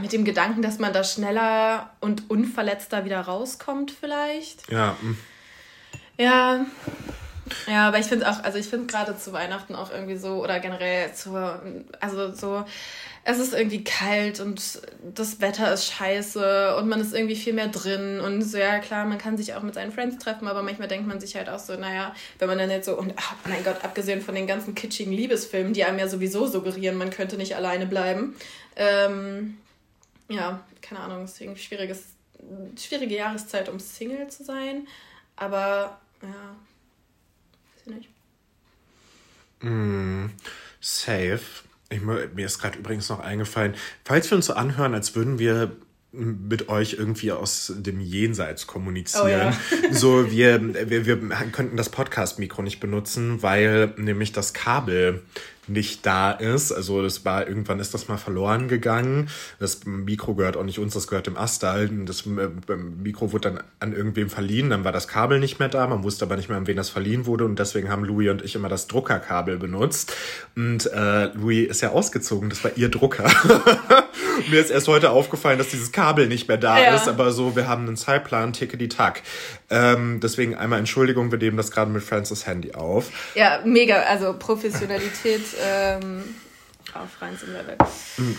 mit 0.01 0.13
dem 0.13 0.23
Gedanken, 0.23 0.61
dass 0.61 0.79
man 0.79 0.93
da 0.93 1.03
schneller 1.03 1.89
und 1.99 2.29
unverletzter 2.29 3.03
wieder 3.03 3.19
rauskommt 3.19 3.91
vielleicht. 3.91 4.71
Ja. 4.71 4.95
Ja, 6.17 6.65
ja, 7.67 7.87
aber 7.87 7.99
ich 7.99 8.05
finde 8.05 8.29
auch, 8.29 8.43
also 8.43 8.57
ich 8.57 8.67
finde 8.67 8.87
gerade 8.87 9.17
zu 9.17 9.33
Weihnachten 9.33 9.75
auch 9.75 9.91
irgendwie 9.91 10.17
so 10.17 10.43
oder 10.43 10.59
generell 10.59 11.13
zu, 11.13 11.35
also 11.99 12.33
so, 12.33 12.65
es 13.23 13.39
ist 13.39 13.53
irgendwie 13.53 13.83
kalt 13.83 14.39
und 14.39 14.61
das 15.13 15.41
Wetter 15.41 15.73
ist 15.73 15.85
scheiße 15.91 16.75
und 16.77 16.87
man 16.87 17.01
ist 17.01 17.13
irgendwie 17.13 17.35
viel 17.35 17.53
mehr 17.53 17.67
drin 17.67 18.19
und 18.19 18.41
so, 18.41 18.57
ja 18.57 18.79
klar, 18.79 19.05
man 19.05 19.17
kann 19.17 19.37
sich 19.37 19.53
auch 19.53 19.63
mit 19.63 19.73
seinen 19.73 19.91
Friends 19.91 20.23
treffen, 20.23 20.47
aber 20.47 20.63
manchmal 20.63 20.87
denkt 20.87 21.07
man 21.07 21.19
sich 21.19 21.35
halt 21.35 21.49
auch 21.49 21.59
so, 21.59 21.75
naja, 21.75 22.15
wenn 22.39 22.47
man 22.47 22.57
dann 22.57 22.71
jetzt 22.71 22.85
so, 22.85 22.97
und 22.97 23.13
ach, 23.17 23.35
mein 23.45 23.63
Gott, 23.63 23.83
abgesehen 23.83 24.21
von 24.21 24.33
den 24.33 24.47
ganzen 24.47 24.75
kitschigen 24.75 25.11
Liebesfilmen, 25.11 25.73
die 25.73 25.83
einem 25.83 25.99
ja 25.99 26.07
sowieso 26.07 26.47
suggerieren, 26.47 26.97
man 26.97 27.09
könnte 27.09 27.35
nicht 27.35 27.55
alleine 27.55 27.85
bleiben, 27.85 28.35
ähm, 28.77 29.57
ja, 30.29 30.61
keine 30.81 31.01
Ahnung, 31.01 31.23
es 31.23 31.33
ist 31.33 31.41
irgendwie 31.41 31.61
schwieriges, 31.61 32.03
schwierige 32.79 33.15
Jahreszeit, 33.15 33.69
um 33.69 33.79
Single 33.79 34.27
zu 34.29 34.43
sein. 34.43 34.87
Aber 35.35 35.99
ja, 36.21 36.55
weiß 37.87 37.95
ich 37.95 37.95
nicht. 37.95 38.09
Mm, 39.61 40.27
safe. 40.79 41.39
Ich, 41.89 42.01
mir 42.01 42.45
ist 42.45 42.59
gerade 42.59 42.77
übrigens 42.77 43.09
noch 43.09 43.19
eingefallen, 43.19 43.75
falls 44.03 44.29
wir 44.29 44.35
uns 44.35 44.47
so 44.47 44.53
anhören, 44.53 44.93
als 44.93 45.15
würden 45.15 45.39
wir 45.39 45.71
mit 46.11 46.69
euch 46.69 46.93
irgendwie 46.93 47.31
aus 47.31 47.73
dem 47.75 47.99
Jenseits 47.99 48.65
kommunizieren. 48.65 49.25
Oh 49.25 49.27
ja. 49.27 49.93
so, 49.93 50.31
wir, 50.31 50.89
wir, 50.89 51.05
wir 51.05 51.17
könnten 51.51 51.77
das 51.77 51.89
Podcast-Mikro 51.89 52.61
nicht 52.61 52.79
benutzen, 52.79 53.41
weil 53.43 53.93
nämlich 53.97 54.31
das 54.31 54.53
Kabel 54.53 55.21
nicht 55.69 56.05
da 56.05 56.31
ist. 56.31 56.71
Also 56.71 57.01
das 57.01 57.25
war, 57.25 57.47
irgendwann 57.47 57.79
ist 57.79 57.93
das 57.93 58.07
mal 58.07 58.17
verloren 58.17 58.67
gegangen. 58.67 59.29
Das 59.59 59.85
Mikro 59.85 60.35
gehört 60.35 60.57
auch 60.57 60.63
nicht 60.63 60.79
uns, 60.79 60.93
das 60.93 61.07
gehört 61.07 61.27
dem 61.27 61.37
Astal. 61.37 61.89
Das 62.05 62.25
äh, 62.25 62.49
Mikro 62.75 63.31
wurde 63.31 63.51
dann 63.51 63.63
an 63.79 63.93
irgendwem 63.93 64.29
verliehen, 64.29 64.69
dann 64.69 64.83
war 64.83 64.91
das 64.91 65.07
Kabel 65.07 65.39
nicht 65.39 65.59
mehr 65.59 65.69
da. 65.69 65.87
Man 65.87 66.03
wusste 66.03 66.25
aber 66.25 66.35
nicht 66.35 66.49
mehr, 66.49 66.57
an 66.57 66.67
wen 66.67 66.77
das 66.77 66.89
verliehen 66.89 67.25
wurde 67.25 67.45
und 67.45 67.59
deswegen 67.59 67.89
haben 67.89 68.03
Louis 68.03 68.29
und 68.29 68.41
ich 68.43 68.55
immer 68.55 68.69
das 68.69 68.87
Druckerkabel 68.87 69.57
benutzt. 69.57 70.13
Und 70.55 70.85
äh, 70.91 71.25
Louis 71.33 71.69
ist 71.69 71.81
ja 71.81 71.91
ausgezogen, 71.91 72.49
das 72.49 72.63
war 72.63 72.71
ihr 72.75 72.89
Drucker. 72.89 73.25
Mir 74.49 74.59
ist 74.59 74.69
erst 74.69 74.87
heute 74.87 75.11
aufgefallen, 75.11 75.57
dass 75.57 75.69
dieses 75.69 75.91
Kabel 75.91 76.27
nicht 76.27 76.47
mehr 76.47 76.57
da 76.57 76.79
ja. 76.79 76.95
ist, 76.95 77.07
aber 77.07 77.31
so, 77.31 77.55
wir 77.55 77.67
haben 77.67 77.87
einen 77.87 77.97
Zeitplan, 77.97 78.53
ticke 78.53 78.77
die 78.77 78.89
Tack. 78.89 79.23
Ähm, 79.69 80.19
deswegen 80.21 80.55
einmal 80.55 80.79
Entschuldigung, 80.79 81.31
wir 81.31 81.39
nehmen 81.39 81.57
das 81.57 81.71
gerade 81.71 81.91
mit 81.91 82.03
Francis 82.03 82.45
Handy 82.45 82.73
auf. 82.73 83.09
Ja, 83.35 83.61
mega, 83.65 84.01
also 84.03 84.33
Professionalität 84.37 85.41
ähm, 85.63 86.23
auf 86.93 87.21
reinstem 87.21 87.53
Level. 87.53 87.75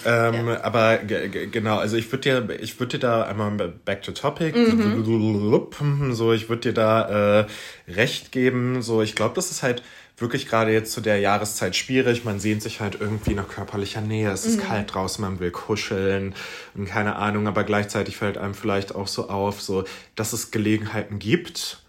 Ähm, 0.05 0.49
ja. 0.49 0.61
Aber 0.62 0.99
genau, 0.99 1.78
also 1.78 1.97
ich 1.97 2.11
würde 2.11 2.47
dir, 2.47 2.61
ich 2.61 2.78
würde 2.81 2.99
dir 2.99 3.00
da 3.00 3.23
einmal 3.25 3.50
back 3.69 4.02
to 4.02 4.12
topic, 4.12 4.57
mhm. 4.57 6.14
so 6.14 6.33
ich 6.33 6.49
würde 6.49 6.62
dir 6.62 6.75
da 6.75 7.40
äh, 7.40 7.47
recht 7.88 8.33
geben. 8.33 8.83
So, 8.83 9.02
ich 9.02 9.14
glaube, 9.14 9.35
das 9.35 9.50
ist 9.50 9.62
halt 9.62 9.83
wirklich 10.18 10.46
gerade 10.46 10.72
jetzt 10.72 10.92
zu 10.92 11.00
der 11.00 11.18
Jahreszeit 11.18 11.76
schwierig. 11.76 12.25
Man 12.25 12.40
sehnt 12.40 12.62
sich 12.62 12.80
halt 12.80 13.00
irgendwie 13.00 13.34
nach 13.34 13.48
körperlicher 13.48 14.00
Nähe. 14.00 14.30
Es 14.30 14.44
ist 14.44 14.56
mhm. 14.56 14.62
kalt 14.62 14.94
draußen, 14.94 15.22
man 15.22 15.40
will 15.40 15.50
kuscheln 15.50 16.34
und 16.75 16.87
keine 16.87 17.16
Ahnung, 17.16 17.46
aber 17.46 17.64
gleichzeitig 17.64 18.16
fällt 18.16 18.38
einem 18.38 18.54
vielleicht 18.54 18.94
auch 18.94 19.08
so 19.08 19.28
auf, 19.28 19.60
so, 19.60 19.84
dass 20.14 20.32
es 20.32 20.50
Gelegenheiten 20.50 21.18
gibt 21.18 21.82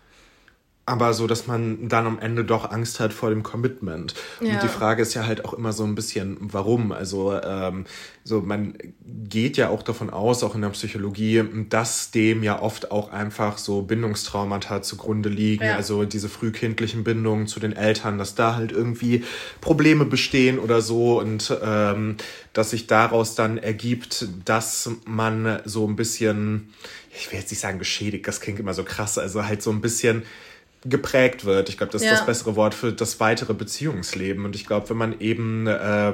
aber 0.90 1.14
so, 1.14 1.28
dass 1.28 1.46
man 1.46 1.88
dann 1.88 2.08
am 2.08 2.18
Ende 2.20 2.44
doch 2.44 2.72
Angst 2.72 3.00
hat 3.00 3.14
vor 3.14 3.30
dem 3.30 3.44
Commitment. 3.44 4.16
Ja. 4.42 4.54
Und 4.54 4.64
die 4.64 4.68
Frage 4.68 5.04
ist 5.04 5.14
ja 5.14 5.28
halt 5.28 5.46
auch 5.46 5.54
immer 5.54 5.72
so 5.72 5.84
ein 5.84 5.94
bisschen, 5.94 6.38
warum? 6.40 6.92
Also 6.92 7.40
ähm, 7.40 7.86
so 8.24 8.42
man 8.42 8.76
geht 9.06 9.56
ja 9.56 9.70
auch 9.70 9.84
davon 9.84 10.10
aus, 10.10 10.44
auch 10.44 10.56
in 10.56 10.62
der 10.62 10.70
Psychologie, 10.70 11.44
dass 11.70 12.10
dem 12.10 12.42
ja 12.42 12.60
oft 12.60 12.92
auch 12.92 13.12
einfach 13.12 13.60
so 13.60 13.84
Bindungstraumata 13.84 14.82
zugrunde 14.82 15.30
liegen. 15.30 15.64
Ja. 15.64 15.76
Also 15.76 16.06
diese 16.06 16.28
frühkindlichen 16.28 17.04
Bindungen 17.04 17.46
zu 17.46 17.60
den 17.60 17.74
Eltern, 17.74 18.18
dass 18.18 18.34
da 18.34 18.56
halt 18.56 18.72
irgendwie 18.72 19.24
Probleme 19.62 20.06
bestehen 20.06 20.58
oder 20.58 20.82
so 20.82 21.20
und 21.20 21.56
ähm, 21.64 22.18
dass 22.54 22.72
sich 22.72 22.88
daraus 22.88 23.36
dann 23.36 23.60
ergibt, 23.60 24.28
dass 24.46 24.90
man 25.06 25.60
so 25.66 25.88
ein 25.88 25.96
bisschen, 25.96 26.74
ich 27.16 27.32
will 27.32 27.40
jetzt 27.40 27.52
nicht 27.52 27.60
sagen 27.60 27.78
geschädigt, 27.78 28.28
das 28.28 28.42
klingt 28.42 28.60
immer 28.60 28.74
so 28.74 28.84
krass, 28.84 29.20
also 29.20 29.46
halt 29.46 29.62
so 29.62 29.70
ein 29.70 29.82
bisschen 29.82 30.24
geprägt 30.86 31.44
wird. 31.44 31.68
Ich 31.68 31.78
glaube, 31.78 31.92
das 31.92 32.02
ist 32.02 32.08
ja. 32.08 32.14
das 32.14 32.26
bessere 32.26 32.56
Wort 32.56 32.74
für 32.74 32.94
das 32.94 33.20
weitere 33.20 33.54
Beziehungsleben. 33.54 34.46
Und 34.46 34.56
ich 34.56 34.66
glaube, 34.66 34.90
wenn 34.90 34.98
man 34.98 35.20
eben 35.20 35.68
äh, 35.68 36.14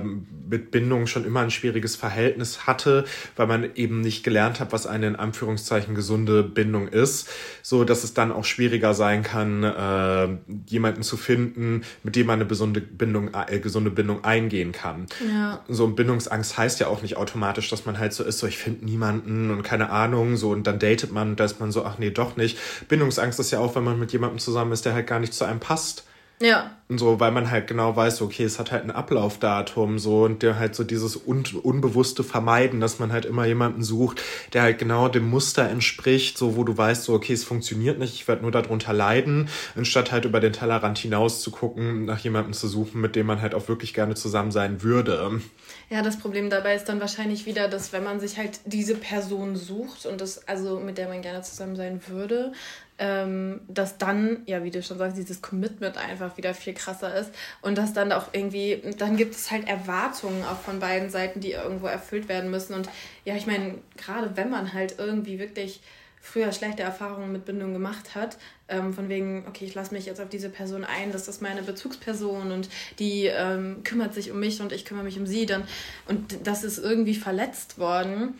mit 0.50 0.72
Bindung 0.72 1.06
schon 1.06 1.24
immer 1.24 1.42
ein 1.42 1.52
schwieriges 1.52 1.96
Verhältnis 1.96 2.66
hatte, 2.66 3.06
weil 3.36 3.46
man 3.46 3.70
eben 3.76 4.02
nicht 4.02 4.24
gelernt 4.24 4.60
hat, 4.60 4.74
was 4.74 4.88
eine 4.88 5.08
in 5.08 5.16
Anführungszeichen 5.16 5.94
gesunde 5.94 6.42
Bindung 6.42 6.88
ist, 6.88 7.30
so 7.62 7.84
dass 7.84 8.04
es 8.04 8.16
dann 8.16 8.32
auch 8.32 8.44
schwieriger 8.44 8.96
sein 8.96 9.22
kann, 9.22 9.64
äh, 9.64 10.30
jemanden 10.68 11.04
zu 11.04 11.16
finden, 11.16 11.84
mit 12.02 12.16
dem 12.16 12.26
man 12.26 12.40
eine 12.40 12.48
gesunde 12.48 12.82
Bindung, 12.82 13.32
äh, 13.34 13.60
gesunde 13.60 13.92
Bindung 13.92 14.24
eingehen 14.24 14.72
kann. 14.72 15.06
Ja. 15.32 15.64
So 15.68 15.86
ein 15.86 15.96
Bindungsangst 15.96 16.58
heißt 16.58 16.80
ja 16.80 16.88
auch 16.88 17.04
nicht 17.04 17.18
automatisch, 17.18 17.70
dass 17.70 17.86
man 17.86 18.00
halt 18.00 18.14
so 18.14 18.24
ist, 18.24 18.40
so 18.40 18.48
ich 18.48 18.58
finde 18.58 18.86
niemanden 18.86 19.52
und 19.52 19.62
keine 19.62 19.92
Ahnung, 19.92 20.38
so 20.38 20.50
und 20.50 20.66
dann 20.66 20.80
datet 20.80 21.12
man, 21.12 21.36
da 21.36 21.46
ist 21.46 21.60
man 21.60 21.72
so, 21.72 21.86
ach 21.86 22.00
nee, 22.00 22.10
doch 22.10 22.36
nicht. 22.36 22.58
Bindungsangst 22.88 23.40
ist 23.40 23.52
ja 23.52 23.60
auch, 23.60 23.76
wenn 23.76 23.84
man 23.84 24.00
mit 24.00 24.12
jemandem 24.12 24.40
zusammen 24.40 24.55
zusammen 24.56 24.72
ist, 24.72 24.86
der 24.86 24.94
halt 24.94 25.08
gar 25.08 25.20
nicht 25.20 25.34
zu 25.34 25.44
einem 25.44 25.60
passt. 25.60 26.06
Ja. 26.42 26.72
Und 26.90 27.00
so, 27.00 27.20
weil 27.20 27.32
man 27.32 27.50
halt 27.50 27.68
genau 27.68 27.96
weiß, 27.96 28.22
okay, 28.22 28.44
es 28.44 28.60
hat 28.60 28.72
halt 28.72 28.84
ein 28.84 28.92
Ablaufdatum, 28.92 30.00
so, 30.00 30.24
und 30.24 30.44
der 30.44 30.60
halt 30.60 30.76
so 30.76 30.84
dieses 30.84 31.16
un 31.16 31.44
unbewusste 31.64 32.24
Vermeiden, 32.24 32.80
dass 32.80 33.00
man 33.00 33.12
halt 33.12 33.26
immer 33.26 33.46
jemanden 33.46 33.84
sucht, 33.84 34.22
der 34.54 34.64
halt 34.64 34.78
genau 34.78 35.08
dem 35.08 35.30
Muster 35.30 35.68
entspricht, 35.70 36.38
so, 36.38 36.56
wo 36.58 36.64
du 36.64 36.78
weißt, 36.78 37.06
so, 37.06 37.14
okay, 37.14 37.34
es 37.34 37.44
funktioniert 37.44 38.00
nicht, 38.00 38.14
ich 38.14 38.28
werde 38.28 38.44
nur 38.44 38.52
darunter 38.52 38.94
leiden, 38.94 39.50
anstatt 39.76 40.12
halt 40.12 40.26
über 40.26 40.40
den 40.40 40.54
Tellerrand 40.54 40.98
hinaus 40.98 41.42
zu 41.42 41.52
gucken, 41.52 42.06
nach 42.06 42.20
jemandem 42.20 42.54
zu 42.54 42.68
suchen, 42.68 43.02
mit 43.02 43.16
dem 43.16 43.26
man 43.26 43.42
halt 43.42 43.56
auch 43.56 43.68
wirklich 43.68 43.94
gerne 43.94 44.16
zusammen 44.16 44.52
sein 44.52 44.84
würde. 44.84 45.42
Ja, 45.90 46.02
das 46.02 46.18
Problem 46.18 46.50
dabei 46.50 46.76
ist 46.76 46.90
dann 46.90 47.00
wahrscheinlich 47.00 47.46
wieder, 47.46 47.68
dass 47.68 47.94
wenn 47.94 48.04
man 48.04 48.20
sich 48.20 48.38
halt 48.38 48.60
diese 48.66 48.96
Person 48.96 49.56
sucht 49.56 50.06
und 50.08 50.20
das, 50.20 50.48
also 50.48 50.80
mit 50.80 50.98
der 50.98 51.08
man 51.08 51.22
gerne 51.22 51.44
zusammen 51.44 51.76
sein 51.76 52.02
würde, 52.08 52.54
ähm, 52.98 53.62
dass 53.68 53.98
dann, 53.98 54.42
ja, 54.46 54.64
wie 54.64 54.72
du 54.72 54.82
schon 54.82 54.98
sagst, 54.98 55.18
dieses 55.18 55.42
Commitment 55.42 55.98
einfach 55.98 56.38
wieder 56.38 56.54
viel 56.54 56.74
krasser 56.74 57.16
ist 57.16 57.32
und 57.62 57.78
dass 57.78 57.94
dann 57.94 58.12
auch 58.12 58.30
irgendwie, 58.32 58.82
dann 58.98 59.16
gibt 59.18 59.36
es 59.36 59.52
halt 59.52 59.68
Erwartungen 59.68 60.44
auch 60.46 60.60
von 60.60 60.80
beiden 60.80 61.10
Seiten, 61.10 61.40
die 61.40 61.52
irgendwo 61.52 61.88
erfüllt 61.88 62.30
werden 62.30 62.50
müssen. 62.50 62.74
Und 62.74 62.90
ja, 63.26 63.36
ich 63.36 63.46
meine, 63.46 63.76
gerade 63.98 64.36
wenn 64.38 64.50
man 64.50 64.74
halt 64.74 64.96
irgendwie 64.98 65.40
wirklich 65.40 65.82
früher 66.26 66.52
schlechte 66.52 66.82
Erfahrungen 66.82 67.32
mit 67.32 67.46
Bindung 67.46 67.72
gemacht 67.72 68.16
hat, 68.16 68.38
ähm, 68.68 68.94
von 68.94 69.10
wegen, 69.10 69.46
okay, 69.48 69.66
ich 69.66 69.76
lasse 69.76 69.94
mich 69.94 70.06
jetzt 70.06 70.20
auf 70.20 70.28
diese 70.28 70.50
Person 70.50 70.84
ein, 70.84 71.12
das 71.12 71.28
ist 71.28 71.42
meine 71.42 71.62
Bezugsperson 71.62 72.52
und 72.52 72.68
die 72.98 73.26
ähm, 73.28 73.84
kümmert 73.84 74.14
sich 74.14 74.32
um 74.32 74.40
mich 74.40 74.60
und 74.60 74.72
ich 74.72 74.86
kümmere 74.86 75.06
mich 75.06 75.20
um 75.20 75.28
sie, 75.28 75.46
dann 75.46 75.64
und 76.08 76.40
das 76.44 76.64
ist 76.64 76.80
irgendwie 76.80 77.16
verletzt 77.16 77.78
worden, 77.78 78.34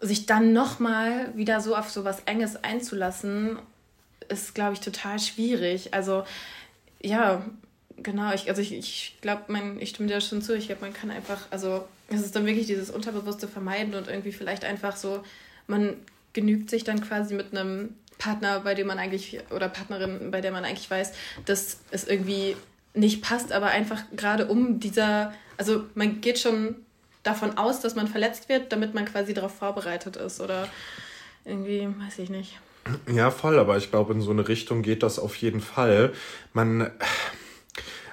sich 0.00 0.26
dann 0.26 0.52
nochmal 0.52 1.36
wieder 1.36 1.60
so 1.60 1.76
auf 1.76 1.90
so 1.90 2.04
was 2.04 2.20
Enges 2.20 2.56
einzulassen 2.64 3.58
ist, 4.28 4.54
glaube 4.54 4.72
ich, 4.72 4.80
total 4.80 5.18
schwierig. 5.18 5.92
Also, 5.94 6.24
ja, 7.02 7.44
genau. 7.98 8.32
Ich, 8.32 8.48
also, 8.48 8.62
ich, 8.62 8.72
ich 8.72 9.18
glaube, 9.20 9.44
ich 9.78 9.90
stimme 9.90 10.08
dir 10.08 10.20
schon 10.20 10.42
zu. 10.42 10.56
Ich 10.56 10.66
glaube, 10.66 10.80
man 10.80 10.94
kann 10.94 11.10
einfach, 11.10 11.46
also, 11.50 11.86
es 12.08 12.22
ist 12.22 12.34
dann 12.34 12.46
wirklich 12.46 12.66
dieses 12.66 12.90
unterbewusste 12.90 13.48
Vermeiden 13.48 13.94
und 13.94 14.08
irgendwie 14.08 14.32
vielleicht 14.32 14.64
einfach 14.64 14.96
so, 14.96 15.22
man 15.66 15.96
genügt 16.32 16.70
sich 16.70 16.84
dann 16.84 17.00
quasi 17.00 17.34
mit 17.34 17.52
einem 17.52 17.94
Partner, 18.18 18.60
bei 18.60 18.74
dem 18.74 18.86
man 18.86 18.98
eigentlich, 18.98 19.40
oder 19.50 19.68
Partnerin, 19.68 20.30
bei 20.30 20.40
der 20.40 20.52
man 20.52 20.64
eigentlich 20.64 20.90
weiß, 20.90 21.12
dass 21.44 21.78
es 21.90 22.06
irgendwie 22.06 22.56
nicht 22.94 23.22
passt, 23.22 23.52
aber 23.52 23.66
einfach 23.66 24.02
gerade 24.14 24.46
um 24.46 24.80
dieser, 24.80 25.32
also 25.56 25.84
man 25.94 26.20
geht 26.20 26.38
schon 26.38 26.76
davon 27.22 27.56
aus, 27.56 27.80
dass 27.80 27.94
man 27.94 28.08
verletzt 28.08 28.48
wird, 28.48 28.72
damit 28.72 28.94
man 28.94 29.04
quasi 29.06 29.34
darauf 29.34 29.54
vorbereitet 29.54 30.16
ist 30.16 30.40
oder 30.40 30.68
irgendwie, 31.44 31.88
weiß 32.06 32.18
ich 32.18 32.30
nicht. 32.30 32.60
Ja, 33.12 33.30
voll, 33.30 33.58
aber 33.58 33.76
ich 33.76 33.90
glaube, 33.90 34.12
in 34.12 34.20
so 34.20 34.30
eine 34.30 34.48
Richtung 34.48 34.82
geht 34.82 35.02
das 35.02 35.18
auf 35.18 35.36
jeden 35.36 35.60
Fall. 35.60 36.12
Man, 36.52 36.90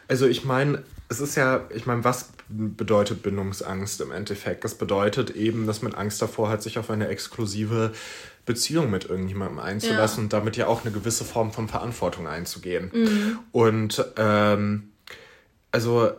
also 0.08 0.28
ich 0.28 0.44
meine, 0.44 0.84
es 1.10 1.20
ist 1.20 1.36
ja, 1.36 1.68
ich 1.74 1.86
meine, 1.86 2.04
was 2.04 2.30
bedeutet 2.50 3.22
Bindungsangst 3.24 4.01
im 4.01 4.12
Endeffekt? 4.12 4.63
Das 4.63 4.75
bedeutet 4.75 5.32
eben, 5.32 5.68
dass 5.68 5.82
man 5.82 5.94
Angst 5.94 6.22
davor 6.22 6.50
hat, 6.50 6.63
sich 6.63 6.79
auf 6.79 6.89
eine 6.89 7.08
exklusive 7.08 7.94
Beziehung 8.46 8.89
mit 8.89 9.06
irgendjemandem 9.06 9.60
einzulassen 9.60 10.22
ja. 10.22 10.24
und 10.24 10.34
damit 10.34 10.58
ja 10.58 10.68
auch 10.68 10.84
eine 10.84 10.91
gewisse 10.91 11.24
Form 11.24 11.51
von 11.51 11.68
Verantwortung 11.68 12.27
einzugehen. 12.27 12.91
Mhm. 12.94 13.39
Und 13.51 14.03
ähm, 14.18 14.89
also 15.72 16.12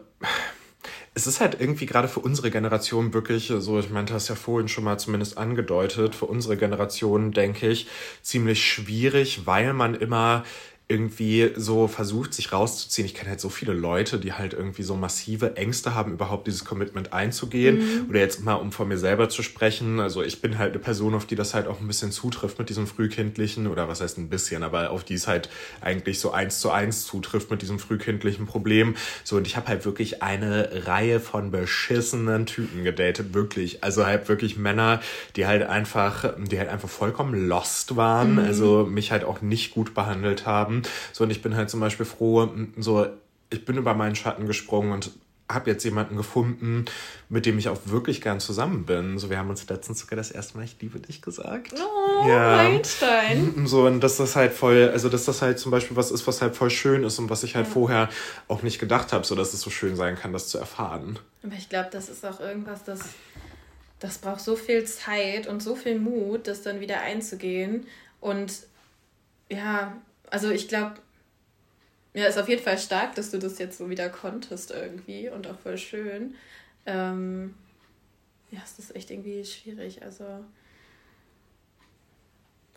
es 1.12 1.26
ist 1.26 1.40
halt 1.40 1.60
irgendwie 1.60 1.86
gerade 1.86 2.06
für 2.06 2.20
unsere 2.20 2.50
Generation 2.50 3.12
wirklich 3.12 3.52
so, 3.58 3.78
ich 3.80 3.90
meinte 3.90 4.12
das 4.12 4.28
ja 4.28 4.36
vorhin 4.36 4.68
schon 4.68 4.84
mal 4.84 4.98
zumindest 4.98 5.38
angedeutet, 5.38 6.14
für 6.14 6.26
unsere 6.26 6.56
Generation 6.56 7.32
denke 7.32 7.68
ich 7.68 7.88
ziemlich 8.22 8.64
schwierig, 8.64 9.44
weil 9.44 9.72
man 9.72 9.94
immer 9.94 10.44
irgendwie 10.90 11.52
so 11.54 11.86
versucht, 11.86 12.34
sich 12.34 12.52
rauszuziehen. 12.52 13.06
Ich 13.06 13.14
kenne 13.14 13.30
halt 13.30 13.40
so 13.40 13.48
viele 13.48 13.72
Leute, 13.72 14.18
die 14.18 14.32
halt 14.32 14.54
irgendwie 14.54 14.82
so 14.82 14.96
massive 14.96 15.56
Ängste 15.56 15.94
haben, 15.94 16.12
überhaupt 16.12 16.48
dieses 16.48 16.64
Commitment 16.64 17.12
einzugehen. 17.12 17.78
Mhm. 17.78 18.10
Oder 18.10 18.18
jetzt 18.18 18.44
mal, 18.44 18.54
um 18.54 18.72
von 18.72 18.88
mir 18.88 18.98
selber 18.98 19.28
zu 19.28 19.42
sprechen. 19.44 20.00
Also 20.00 20.22
ich 20.22 20.42
bin 20.42 20.58
halt 20.58 20.72
eine 20.72 20.80
Person, 20.80 21.14
auf 21.14 21.26
die 21.26 21.36
das 21.36 21.54
halt 21.54 21.68
auch 21.68 21.80
ein 21.80 21.86
bisschen 21.86 22.10
zutrifft 22.10 22.58
mit 22.58 22.68
diesem 22.68 22.88
frühkindlichen, 22.88 23.68
oder 23.68 23.88
was 23.88 24.00
heißt 24.00 24.18
ein 24.18 24.28
bisschen, 24.28 24.64
aber 24.64 24.90
auf 24.90 25.04
die 25.04 25.14
es 25.14 25.28
halt 25.28 25.48
eigentlich 25.80 26.18
so 26.18 26.32
eins 26.32 26.58
zu 26.58 26.72
eins 26.72 27.06
zutrifft 27.06 27.50
mit 27.52 27.62
diesem 27.62 27.78
frühkindlichen 27.78 28.46
Problem. 28.46 28.96
So, 29.22 29.36
und 29.36 29.46
ich 29.46 29.56
habe 29.56 29.68
halt 29.68 29.84
wirklich 29.84 30.22
eine 30.24 30.86
Reihe 30.86 31.20
von 31.20 31.52
beschissenen 31.52 32.46
Typen 32.46 32.82
gedatet, 32.82 33.32
wirklich. 33.32 33.84
Also 33.84 34.06
halt 34.06 34.28
wirklich 34.28 34.56
Männer, 34.56 35.00
die 35.36 35.46
halt 35.46 35.62
einfach, 35.62 36.34
die 36.36 36.58
halt 36.58 36.68
einfach 36.68 36.88
vollkommen 36.88 37.46
lost 37.46 37.94
waren, 37.94 38.32
mhm. 38.32 38.38
also 38.40 38.86
mich 38.90 39.12
halt 39.12 39.22
auch 39.22 39.40
nicht 39.40 39.72
gut 39.72 39.94
behandelt 39.94 40.46
haben 40.46 40.79
so, 41.12 41.24
und 41.24 41.30
ich 41.30 41.42
bin 41.42 41.56
halt 41.56 41.70
zum 41.70 41.80
Beispiel 41.80 42.06
froh, 42.06 42.48
so, 42.78 43.06
ich 43.50 43.64
bin 43.64 43.76
über 43.76 43.94
meinen 43.94 44.14
Schatten 44.14 44.46
gesprungen 44.46 44.92
und 44.92 45.10
habe 45.54 45.70
jetzt 45.70 45.84
jemanden 45.84 46.16
gefunden, 46.16 46.84
mit 47.28 47.46
dem 47.46 47.58
ich 47.58 47.68
auch 47.68 47.78
wirklich 47.84 48.20
gern 48.20 48.40
zusammen 48.40 48.86
bin. 48.86 49.18
So, 49.18 49.30
wir 49.30 49.38
haben 49.38 49.50
uns 49.50 49.68
letztens 49.68 50.00
sogar 50.00 50.16
das 50.16 50.30
erste 50.30 50.56
Mal 50.56 50.64
Ich 50.64 50.76
liebe 50.80 51.00
dich 51.00 51.22
gesagt. 51.22 51.74
Oh, 51.74 52.28
ja. 52.28 52.58
Einstein. 52.58 53.66
So, 53.66 53.86
und 53.86 54.00
dass 54.00 54.16
das 54.16 54.36
halt 54.36 54.52
voll, 54.52 54.90
also 54.92 55.08
dass 55.08 55.24
das 55.24 55.42
halt 55.42 55.58
zum 55.58 55.70
Beispiel 55.70 55.96
was 55.96 56.10
ist, 56.10 56.26
was 56.26 56.40
halt 56.42 56.56
voll 56.56 56.70
schön 56.70 57.04
ist 57.04 57.18
und 57.18 57.30
was 57.30 57.42
ich 57.42 57.56
halt 57.56 57.66
ja. 57.66 57.72
vorher 57.72 58.08
auch 58.48 58.62
nicht 58.62 58.78
gedacht 58.78 59.12
habe, 59.12 59.24
so 59.24 59.34
dass 59.34 59.52
es 59.52 59.60
so 59.60 59.70
schön 59.70 59.96
sein 59.96 60.16
kann, 60.16 60.32
das 60.32 60.48
zu 60.48 60.58
erfahren. 60.58 61.18
Aber 61.42 61.54
ich 61.56 61.68
glaube, 61.68 61.88
das 61.90 62.08
ist 62.08 62.24
auch 62.24 62.40
irgendwas, 62.40 62.84
das, 62.84 63.00
das 63.98 64.18
braucht 64.18 64.40
so 64.40 64.56
viel 64.56 64.84
Zeit 64.84 65.46
und 65.46 65.62
so 65.62 65.74
viel 65.74 65.98
Mut, 65.98 66.46
das 66.46 66.62
dann 66.62 66.80
wieder 66.80 67.00
einzugehen. 67.00 67.86
Und 68.20 68.52
ja, 69.50 69.96
also 70.30 70.50
ich 70.50 70.68
glaube, 70.68 70.96
ja, 72.14 72.26
ist 72.26 72.38
auf 72.38 72.48
jeden 72.48 72.62
Fall 72.62 72.78
stark, 72.78 73.14
dass 73.14 73.30
du 73.30 73.38
das 73.38 73.58
jetzt 73.58 73.78
so 73.78 73.88
wieder 73.88 74.08
konntest 74.08 74.72
irgendwie 74.72 75.28
und 75.28 75.46
auch 75.46 75.58
voll 75.58 75.78
schön. 75.78 76.34
Ähm, 76.86 77.54
ja, 78.50 78.60
es 78.64 78.78
ist 78.78 78.96
echt 78.96 79.10
irgendwie 79.10 79.44
schwierig. 79.44 80.02
Also. 80.02 80.24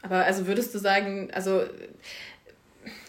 Aber 0.01 0.25
also 0.25 0.45
würdest 0.45 0.75
du 0.75 0.79
sagen, 0.79 1.31
also 1.33 1.63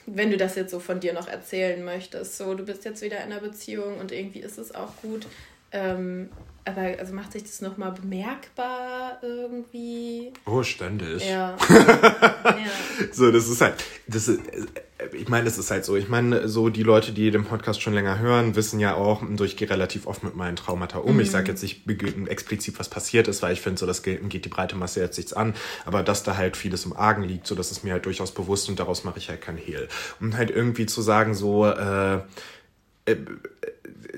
wenn 0.06 0.30
du 0.30 0.36
das 0.36 0.54
jetzt 0.54 0.70
so 0.70 0.80
von 0.80 1.00
dir 1.00 1.12
noch 1.12 1.28
erzählen 1.28 1.84
möchtest, 1.84 2.36
so 2.36 2.54
du 2.54 2.64
bist 2.64 2.84
jetzt 2.84 3.02
wieder 3.02 3.18
in 3.18 3.32
einer 3.32 3.40
Beziehung 3.40 3.98
und 3.98 4.12
irgendwie 4.12 4.40
ist 4.40 4.58
es 4.58 4.74
auch 4.74 4.96
gut, 5.02 5.26
ähm, 5.72 6.30
aber 6.64 6.80
also 6.98 7.14
macht 7.14 7.32
sich 7.32 7.42
das 7.42 7.60
nochmal 7.60 7.92
bemerkbar 7.92 9.18
irgendwie? 9.22 10.32
Oh, 10.46 10.62
ständig. 10.62 11.28
Ja. 11.28 11.56
ja. 11.70 12.54
So, 13.12 13.30
das 13.30 13.48
ist 13.48 13.60
halt, 13.60 13.84
das 14.06 14.28
ist, 14.28 14.40
ich 15.12 15.28
meine, 15.28 15.44
das 15.44 15.58
ist 15.58 15.70
halt 15.70 15.84
so. 15.84 15.96
Ich 15.96 16.08
meine, 16.08 16.48
so 16.48 16.70
die 16.70 16.82
Leute, 16.82 17.12
die 17.12 17.30
den 17.30 17.44
Podcast 17.44 17.82
schon 17.82 17.92
länger 17.92 18.18
hören, 18.18 18.56
wissen 18.56 18.80
ja 18.80 18.94
auch, 18.94 19.22
so 19.36 19.44
ich 19.44 19.56
gehe 19.56 19.68
relativ 19.68 20.06
oft 20.06 20.24
mit 20.24 20.36
meinen 20.36 20.56
Traumata 20.56 20.98
um. 20.98 21.14
Mhm. 21.14 21.20
Ich 21.20 21.30
sage 21.30 21.50
jetzt 21.50 21.62
nicht 21.62 21.82
explizit, 22.28 22.78
was 22.78 22.88
passiert 22.88 23.28
ist, 23.28 23.42
weil 23.42 23.52
ich 23.52 23.60
finde, 23.60 23.78
so 23.78 23.86
das 23.86 24.02
geht 24.02 24.44
die 24.44 24.48
breite 24.48 24.76
Masse 24.76 25.00
jetzt 25.00 25.16
nichts 25.16 25.32
an. 25.32 25.54
Aber 25.84 26.02
dass 26.02 26.22
da 26.22 26.36
halt 26.36 26.56
vieles 26.56 26.86
im 26.86 26.94
Argen 26.94 27.22
liegt, 27.22 27.46
so 27.46 27.54
das 27.54 27.70
ist 27.70 27.84
mir 27.84 27.92
halt 27.92 28.06
durchaus 28.06 28.32
bewusst 28.32 28.68
und 28.68 28.78
daraus 28.78 29.04
mache 29.04 29.18
ich 29.18 29.28
halt 29.28 29.40
kein 29.42 29.56
Hehl. 29.56 29.88
Und 30.20 30.36
halt 30.36 30.50
irgendwie 30.50 30.86
zu 30.86 31.02
sagen, 31.02 31.34
so, 31.34 31.66
äh, 31.66 32.20
äh 33.04 33.16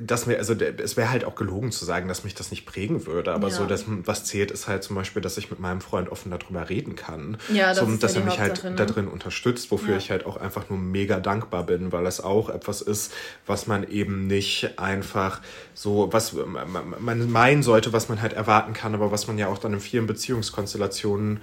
dass 0.01 0.27
mir, 0.27 0.39
also 0.39 0.55
es 0.55 0.97
wäre 0.97 1.11
halt 1.11 1.25
auch 1.25 1.35
gelogen 1.35 1.73
zu 1.73 1.85
sagen, 1.85 2.09
dass 2.09 2.25
mich 2.25 2.35
das 2.35 2.51
nicht 2.51 2.67
prägen 2.67 3.07
würde, 3.07 3.33
aber 3.33 3.49
ja. 3.49 3.55
so, 3.55 3.67
dass, 3.67 3.85
was 3.87 4.25
zählt, 4.25 4.51
ist 4.51 4.69
halt 4.69 4.83
zum 4.83 4.97
Beispiel, 4.97 5.23
dass 5.23 5.39
ich 5.39 5.51
mit 5.51 5.61
meinem 5.61 5.81
Freund 5.81 6.11
offen 6.11 6.31
darüber 6.31 6.69
reden 6.69 6.97
kann. 6.97 7.39
Ja, 7.53 7.69
das 7.69 7.79
so, 7.79 7.87
ist 7.87 8.03
dass 8.03 8.15
ja 8.15 8.21
er 8.21 8.27
mich 8.27 8.39
halt 8.39 8.65
ne? 8.65 8.75
da 8.75 8.85
drin 8.85 9.09
unterstützt, 9.09 9.71
wofür 9.71 9.93
ja. 9.93 9.99
ich 9.99 10.11
halt 10.11 10.27
auch 10.27 10.37
einfach 10.37 10.69
nur 10.71 10.79
mega 10.79 11.21
dankbar 11.21 11.65
bin, 11.65 11.93
weil 11.93 12.07
es 12.07 12.21
auch 12.21 12.49
etwas 12.49 12.81
ist, 12.83 13.13
was 13.47 13.67
man 13.67 13.89
eben 13.89 14.27
nicht 14.27 14.79
einfach 14.79 15.41
so, 15.75 16.13
was 16.13 16.35
man 16.35 17.31
meinen 17.31 17.63
sollte, 17.63 17.93
was 17.93 18.09
man 18.09 18.21
halt 18.23 18.33
erwarten 18.33 18.73
kann, 18.73 18.95
aber 18.95 19.11
was 19.11 19.27
man 19.27 19.39
ja 19.39 19.49
auch 19.49 19.59
dann 19.59 19.75
in 19.75 19.81
vielen 19.81 20.07
Beziehungskonstellationen, 20.07 21.41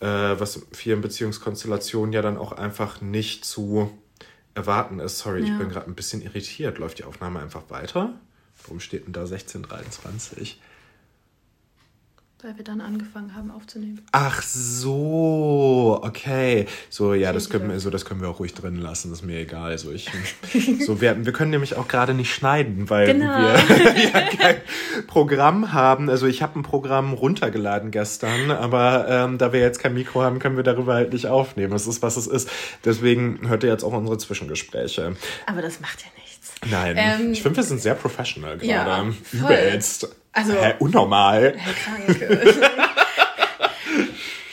äh, 0.00 0.06
was 0.06 0.66
vielen 0.72 1.00
Beziehungskonstellationen 1.00 2.12
ja 2.12 2.22
dann 2.22 2.36
auch 2.36 2.52
einfach 2.52 3.00
nicht 3.00 3.44
zu 3.44 3.90
erwarten 4.54 5.00
ist. 5.00 5.18
Sorry, 5.18 5.40
ja. 5.40 5.52
ich 5.52 5.58
bin 5.58 5.68
gerade 5.68 5.86
ein 5.86 5.94
bisschen 5.94 6.22
irritiert. 6.22 6.78
Läuft 6.78 6.98
die 6.98 7.04
Aufnahme 7.04 7.40
einfach 7.40 7.70
weiter? 7.70 8.14
Warum 8.62 8.80
steht 8.80 9.06
denn 9.06 9.12
da 9.12 9.20
1623? 9.20 10.60
Weil 12.40 12.56
wir 12.56 12.62
dann 12.62 12.80
angefangen 12.80 13.34
haben 13.34 13.50
aufzunehmen. 13.50 14.00
Ach 14.12 14.42
so, 14.42 15.98
okay. 16.04 16.66
So, 16.88 17.12
ja, 17.12 17.32
das 17.32 17.50
können, 17.50 17.68
wir, 17.68 17.80
so, 17.80 17.90
das 17.90 18.04
können 18.04 18.20
wir 18.20 18.28
auch 18.28 18.38
ruhig 18.38 18.54
drin 18.54 18.76
lassen, 18.76 19.10
das 19.10 19.20
ist 19.20 19.24
mir 19.24 19.40
egal. 19.40 19.76
So, 19.76 19.90
ich, 19.90 20.08
so, 20.86 21.00
wir, 21.00 21.26
wir 21.26 21.32
können 21.32 21.50
nämlich 21.50 21.74
auch 21.74 21.88
gerade 21.88 22.14
nicht 22.14 22.32
schneiden, 22.32 22.88
weil 22.90 23.06
genau. 23.06 23.38
wir 23.38 24.04
ja 24.12 24.20
kein 24.36 24.56
Programm 25.08 25.72
haben. 25.72 26.08
Also 26.08 26.28
ich 26.28 26.40
habe 26.40 26.60
ein 26.60 26.62
Programm 26.62 27.12
runtergeladen 27.12 27.90
gestern, 27.90 28.52
aber 28.52 29.08
ähm, 29.08 29.38
da 29.38 29.52
wir 29.52 29.58
jetzt 29.58 29.80
kein 29.80 29.94
Mikro 29.94 30.22
haben, 30.22 30.38
können 30.38 30.56
wir 30.56 30.62
darüber 30.62 30.94
halt 30.94 31.12
nicht 31.12 31.26
aufnehmen. 31.26 31.72
Es 31.72 31.88
ist, 31.88 32.02
was 32.02 32.16
es 32.16 32.28
ist. 32.28 32.48
Deswegen 32.84 33.48
hört 33.48 33.64
ihr 33.64 33.70
jetzt 33.70 33.82
auch 33.82 33.92
unsere 33.92 34.16
Zwischengespräche. 34.16 35.16
Aber 35.46 35.60
das 35.60 35.80
macht 35.80 36.02
ja 36.02 36.08
nichts. 36.22 36.54
Nein, 36.70 36.94
ähm, 36.96 37.32
ich 37.32 37.42
finde, 37.42 37.56
wir 37.56 37.64
sind 37.64 37.80
sehr 37.80 37.94
professional 37.94 38.58
gerade. 38.58 38.68
Ja, 38.70 39.12
Übelst. 39.32 40.08
Also, 40.38 40.52
Hä, 40.52 40.74
unnormal. 40.78 41.54
Hä, 41.56 41.74
krank. 41.82 42.22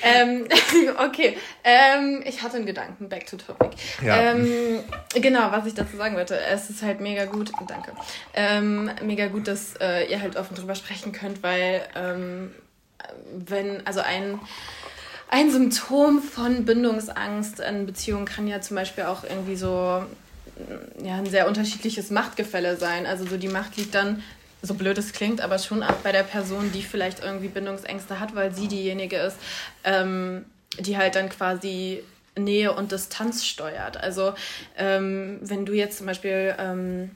ähm, 0.01 0.45
okay, 0.97 1.37
ähm, 1.63 2.23
ich 2.25 2.41
hatte 2.41 2.57
einen 2.57 2.65
Gedanken, 2.65 3.07
back 3.07 3.27
to 3.27 3.37
topic. 3.37 3.77
Ja. 4.03 4.31
Ähm, 4.31 4.79
genau, 5.13 5.51
was 5.51 5.67
ich 5.67 5.75
dazu 5.75 5.95
sagen 5.95 6.15
wollte, 6.15 6.39
es 6.39 6.71
ist 6.71 6.81
halt 6.81 7.01
mega 7.01 7.25
gut, 7.25 7.51
danke, 7.67 7.91
ähm, 8.33 8.89
mega 9.03 9.27
gut, 9.27 9.47
dass 9.47 9.75
äh, 9.75 10.09
ihr 10.09 10.21
halt 10.21 10.37
offen 10.37 10.55
drüber 10.55 10.73
sprechen 10.73 11.11
könnt, 11.11 11.43
weil 11.43 11.83
ähm, 11.95 12.49
wenn, 13.31 13.85
also 13.85 13.99
ein, 13.99 14.39
ein 15.29 15.51
Symptom 15.51 16.19
von 16.19 16.65
Bindungsangst 16.65 17.59
in 17.59 17.85
Beziehungen 17.85 18.25
kann 18.25 18.47
ja 18.47 18.59
zum 18.59 18.75
Beispiel 18.75 19.03
auch 19.03 19.23
irgendwie 19.23 19.55
so 19.55 20.03
ja, 21.03 21.15
ein 21.17 21.27
sehr 21.27 21.47
unterschiedliches 21.47 22.09
Machtgefälle 22.09 22.75
sein. 22.77 23.05
Also 23.05 23.25
so 23.27 23.37
die 23.37 23.49
Macht 23.49 23.77
liegt 23.77 23.93
dann 23.93 24.23
so 24.65 24.73
blöd 24.73 24.97
es 24.97 25.13
klingt, 25.13 25.41
aber 25.41 25.59
schon 25.59 25.83
auch 25.83 25.95
bei 25.97 26.11
der 26.11 26.23
Person, 26.23 26.71
die 26.73 26.81
vielleicht 26.81 27.23
irgendwie 27.23 27.47
Bindungsängste 27.47 28.19
hat, 28.19 28.35
weil 28.35 28.53
sie 28.53 28.67
diejenige 28.67 29.17
ist, 29.17 29.37
ähm, 29.83 30.45
die 30.79 30.97
halt 30.97 31.15
dann 31.15 31.29
quasi 31.29 32.03
Nähe 32.37 32.73
und 32.73 32.91
Distanz 32.91 33.45
steuert. 33.45 33.97
Also 33.97 34.33
ähm, 34.77 35.39
wenn 35.41 35.65
du 35.65 35.73
jetzt 35.73 35.97
zum 35.97 36.07
Beispiel 36.07 36.55
ähm, 36.57 37.11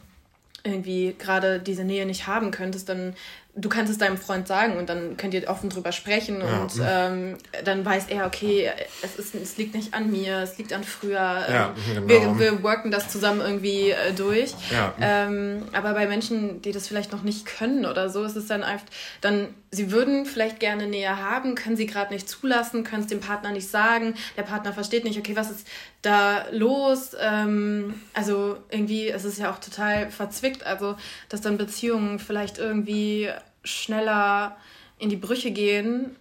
irgendwie 0.64 1.16
gerade 1.18 1.60
diese 1.60 1.84
Nähe 1.84 2.06
nicht 2.06 2.28
haben 2.28 2.52
könntest, 2.52 2.90
dann 2.90 3.16
du 3.60 3.69
kannst 3.69 3.91
es 3.91 3.98
deinem 3.98 4.17
Freund 4.17 4.48
sagen 4.48 4.78
und 4.78 4.89
dann 4.89 5.17
könnt 5.17 5.34
ihr 5.34 5.48
offen 5.50 5.69
drüber 5.69 5.91
sprechen 5.91 6.39
ja. 6.39 6.62
und 6.62 6.72
ähm, 6.82 7.38
dann 7.65 7.86
weiß 7.86 8.08
er, 8.08 8.26
okay, 8.26 8.72
es, 9.02 9.15
ist, 9.17 9.36
es 9.36 9.58
liegt 9.58 9.76
nicht 9.76 9.93
an 9.93 10.12
mir, 10.12 10.39
es 10.39 10.58
liegt 10.58 10.72
an 10.74 10.84
früher. 10.84 11.19
Ja, 11.19 11.76
ähm, 11.89 12.08
genau. 12.08 12.38
wir, 12.38 12.39
wir 12.39 12.63
worken 12.63 12.91
das 12.91 13.10
zusammen 13.10 13.41
irgendwie 13.41 13.91
äh, 13.91 14.13
durch. 14.15 14.54
Ja. 14.72 14.93
Ähm, 15.00 15.63
aber 15.74 15.93
bei 15.93 16.08
Menschen, 16.08 16.62
die 16.62 16.72
das 16.72 16.88
vielleicht 16.88 17.12
noch 17.12 17.24
nicht 17.24 17.45
können 17.45 17.86
oder 17.86 18.10
so, 18.10 18.24
ist 18.24 18.36
es 18.36 18.48
dann 18.48 18.63
einfach, 18.63 18.88
dann, 19.22 19.48
sie 19.72 19.91
würden 19.91 20.26
vielleicht 20.26 20.60
gerne 20.60 20.88
Nähe 20.88 21.17
haben, 21.17 21.56
können 21.56 21.76
sie 21.76 21.86
gerade 21.86 22.13
nicht 22.13 22.30
zulassen, 22.30 22.84
können 22.84 23.04
es 23.04 23.08
dem 23.08 23.19
Partner 23.19 23.52
nicht 23.52 23.69
sagen, 23.69 24.15
der 24.38 24.43
Partner 24.43 24.74
versteht 24.74 25.04
nicht, 25.04 25.19
okay, 25.19 25.36
was 25.36 25.52
ist 25.52 25.67
da 26.02 26.45
los? 26.52 27.12
Ähm, 27.19 27.95
also 28.13 28.58
irgendwie, 28.69 29.10
es 29.10 29.26
ist 29.26 29.38
ja 29.38 29.52
auch 29.52 29.60
total 29.60 30.10
verzwickt, 30.12 30.65
also 30.65 30.95
dass 31.28 31.41
dann 31.41 31.58
Beziehungen 31.58 32.19
vielleicht 32.19 32.58
irgendwie 32.58 33.30
schneller 33.63 34.58
in 34.98 35.10
die 35.10 35.15
Brüche 35.15 35.52
gehen. 35.52 36.15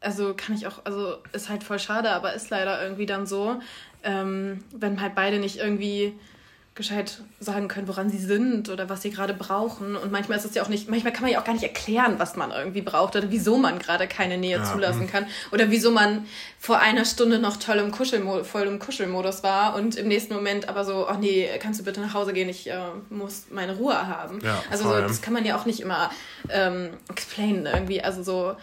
Also 0.00 0.34
kann 0.34 0.54
ich 0.54 0.66
auch, 0.66 0.84
also 0.84 1.16
ist 1.32 1.48
halt 1.48 1.64
voll 1.64 1.78
schade, 1.78 2.10
aber 2.10 2.34
ist 2.34 2.50
leider 2.50 2.82
irgendwie 2.82 3.06
dann 3.06 3.26
so, 3.26 3.60
ähm, 4.02 4.62
wenn 4.72 5.00
halt 5.00 5.14
beide 5.14 5.38
nicht 5.38 5.56
irgendwie 5.56 6.12
gescheit 6.74 7.20
sagen 7.38 7.68
können, 7.68 7.86
woran 7.86 8.10
sie 8.10 8.18
sind 8.18 8.68
oder 8.68 8.88
was 8.88 9.02
sie 9.02 9.10
gerade 9.10 9.32
brauchen. 9.32 9.94
Und 9.94 10.10
manchmal 10.10 10.38
ist 10.38 10.44
es 10.44 10.54
ja 10.54 10.62
auch 10.64 10.68
nicht, 10.68 10.88
manchmal 10.88 11.12
kann 11.12 11.22
man 11.22 11.30
ja 11.30 11.40
auch 11.40 11.44
gar 11.44 11.52
nicht 11.52 11.62
erklären, 11.62 12.14
was 12.18 12.34
man 12.34 12.50
irgendwie 12.50 12.82
braucht 12.82 13.14
oder 13.14 13.30
wieso 13.30 13.58
man 13.58 13.78
gerade 13.78 14.08
keine 14.08 14.38
Nähe 14.38 14.56
ja. 14.56 14.64
zulassen 14.64 15.02
mhm. 15.02 15.10
kann 15.10 15.26
oder 15.52 15.70
wieso 15.70 15.92
man 15.92 16.26
vor 16.58 16.80
einer 16.80 17.04
Stunde 17.04 17.38
noch 17.38 17.58
toll 17.58 17.76
im 17.76 17.92
Kuschelmo 17.92 18.42
voll 18.42 18.62
im 18.62 18.80
Kuschelmodus 18.80 19.44
war 19.44 19.76
und 19.76 19.94
im 19.94 20.08
nächsten 20.08 20.34
Moment 20.34 20.68
aber 20.68 20.84
so, 20.84 21.06
ach 21.06 21.18
nee, 21.18 21.48
kannst 21.60 21.78
du 21.78 21.84
bitte 21.84 22.00
nach 22.00 22.12
Hause 22.12 22.32
gehen, 22.32 22.48
ich 22.48 22.68
äh, 22.68 22.76
muss 23.08 23.44
meine 23.50 23.76
Ruhe 23.76 24.08
haben. 24.08 24.40
Ja, 24.42 24.60
also 24.68 24.84
so, 24.84 24.98
das 24.98 25.22
kann 25.22 25.32
man 25.32 25.44
ja 25.44 25.56
auch 25.56 25.66
nicht 25.66 25.78
immer 25.78 26.10
ähm, 26.48 26.90
explainen 27.08 27.66
irgendwie. 27.66 28.02
Also 28.02 28.24
so, 28.24 28.56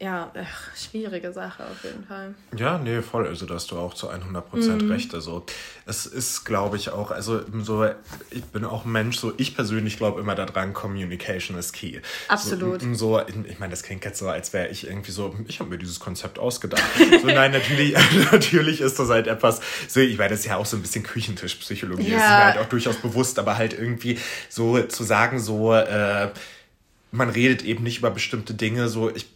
ja, 0.00 0.30
ach, 0.32 0.76
schwierige 0.76 1.32
Sache 1.32 1.64
auf 1.64 1.82
jeden 1.82 2.04
Fall. 2.04 2.32
Ja, 2.56 2.78
nee, 2.78 3.02
voll. 3.02 3.26
Also, 3.26 3.46
da 3.46 3.54
hast 3.54 3.72
du 3.72 3.78
auch 3.78 3.94
zu 3.94 4.08
100 4.08 4.48
Prozent 4.48 4.82
mhm. 4.82 4.92
recht. 4.92 5.12
Also, 5.12 5.44
es 5.86 6.06
ist, 6.06 6.44
glaube 6.44 6.76
ich, 6.76 6.90
auch, 6.90 7.10
also, 7.10 7.40
so, 7.62 7.84
ich 8.30 8.44
bin 8.44 8.64
auch 8.64 8.84
ein 8.84 8.92
Mensch, 8.92 9.18
so, 9.18 9.32
ich 9.38 9.56
persönlich 9.56 9.96
glaube 9.96 10.20
immer 10.20 10.36
daran, 10.36 10.72
Communication 10.72 11.58
ist 11.58 11.72
key. 11.72 11.98
Absolut. 12.28 12.80
So, 12.80 12.94
so 12.94 13.20
ich 13.26 13.58
meine, 13.58 13.72
das 13.72 13.82
klingt 13.82 14.04
jetzt 14.04 14.20
so, 14.20 14.28
als 14.28 14.52
wäre 14.52 14.68
ich 14.68 14.86
irgendwie 14.86 15.10
so, 15.10 15.34
ich 15.48 15.58
habe 15.58 15.70
mir 15.70 15.78
dieses 15.78 15.98
Konzept 15.98 16.38
ausgedacht. 16.38 16.84
so, 17.20 17.26
nein, 17.26 17.50
natürlich, 17.50 17.96
natürlich 18.32 18.80
ist 18.80 19.00
das 19.00 19.08
halt 19.08 19.26
etwas, 19.26 19.60
so, 19.88 19.98
ich 19.98 20.16
meine, 20.16 20.30
das 20.30 20.40
ist 20.40 20.46
ja 20.46 20.58
auch 20.58 20.66
so 20.66 20.76
ein 20.76 20.82
bisschen 20.82 21.02
Küchentischpsychologie. 21.02 22.10
Ja. 22.10 22.18
Das 22.18 22.22
ist 22.22 22.30
mir 22.30 22.44
halt 22.44 22.58
auch 22.58 22.68
durchaus 22.68 22.96
bewusst, 22.98 23.40
aber 23.40 23.58
halt 23.58 23.76
irgendwie 23.76 24.16
so 24.48 24.80
zu 24.80 25.02
sagen, 25.02 25.40
so, 25.40 25.74
äh, 25.74 26.30
man 27.10 27.30
redet 27.30 27.62
eben 27.64 27.82
nicht 27.82 27.98
über 27.98 28.12
bestimmte 28.12 28.54
Dinge, 28.54 28.88
so, 28.88 29.10
ich, 29.10 29.26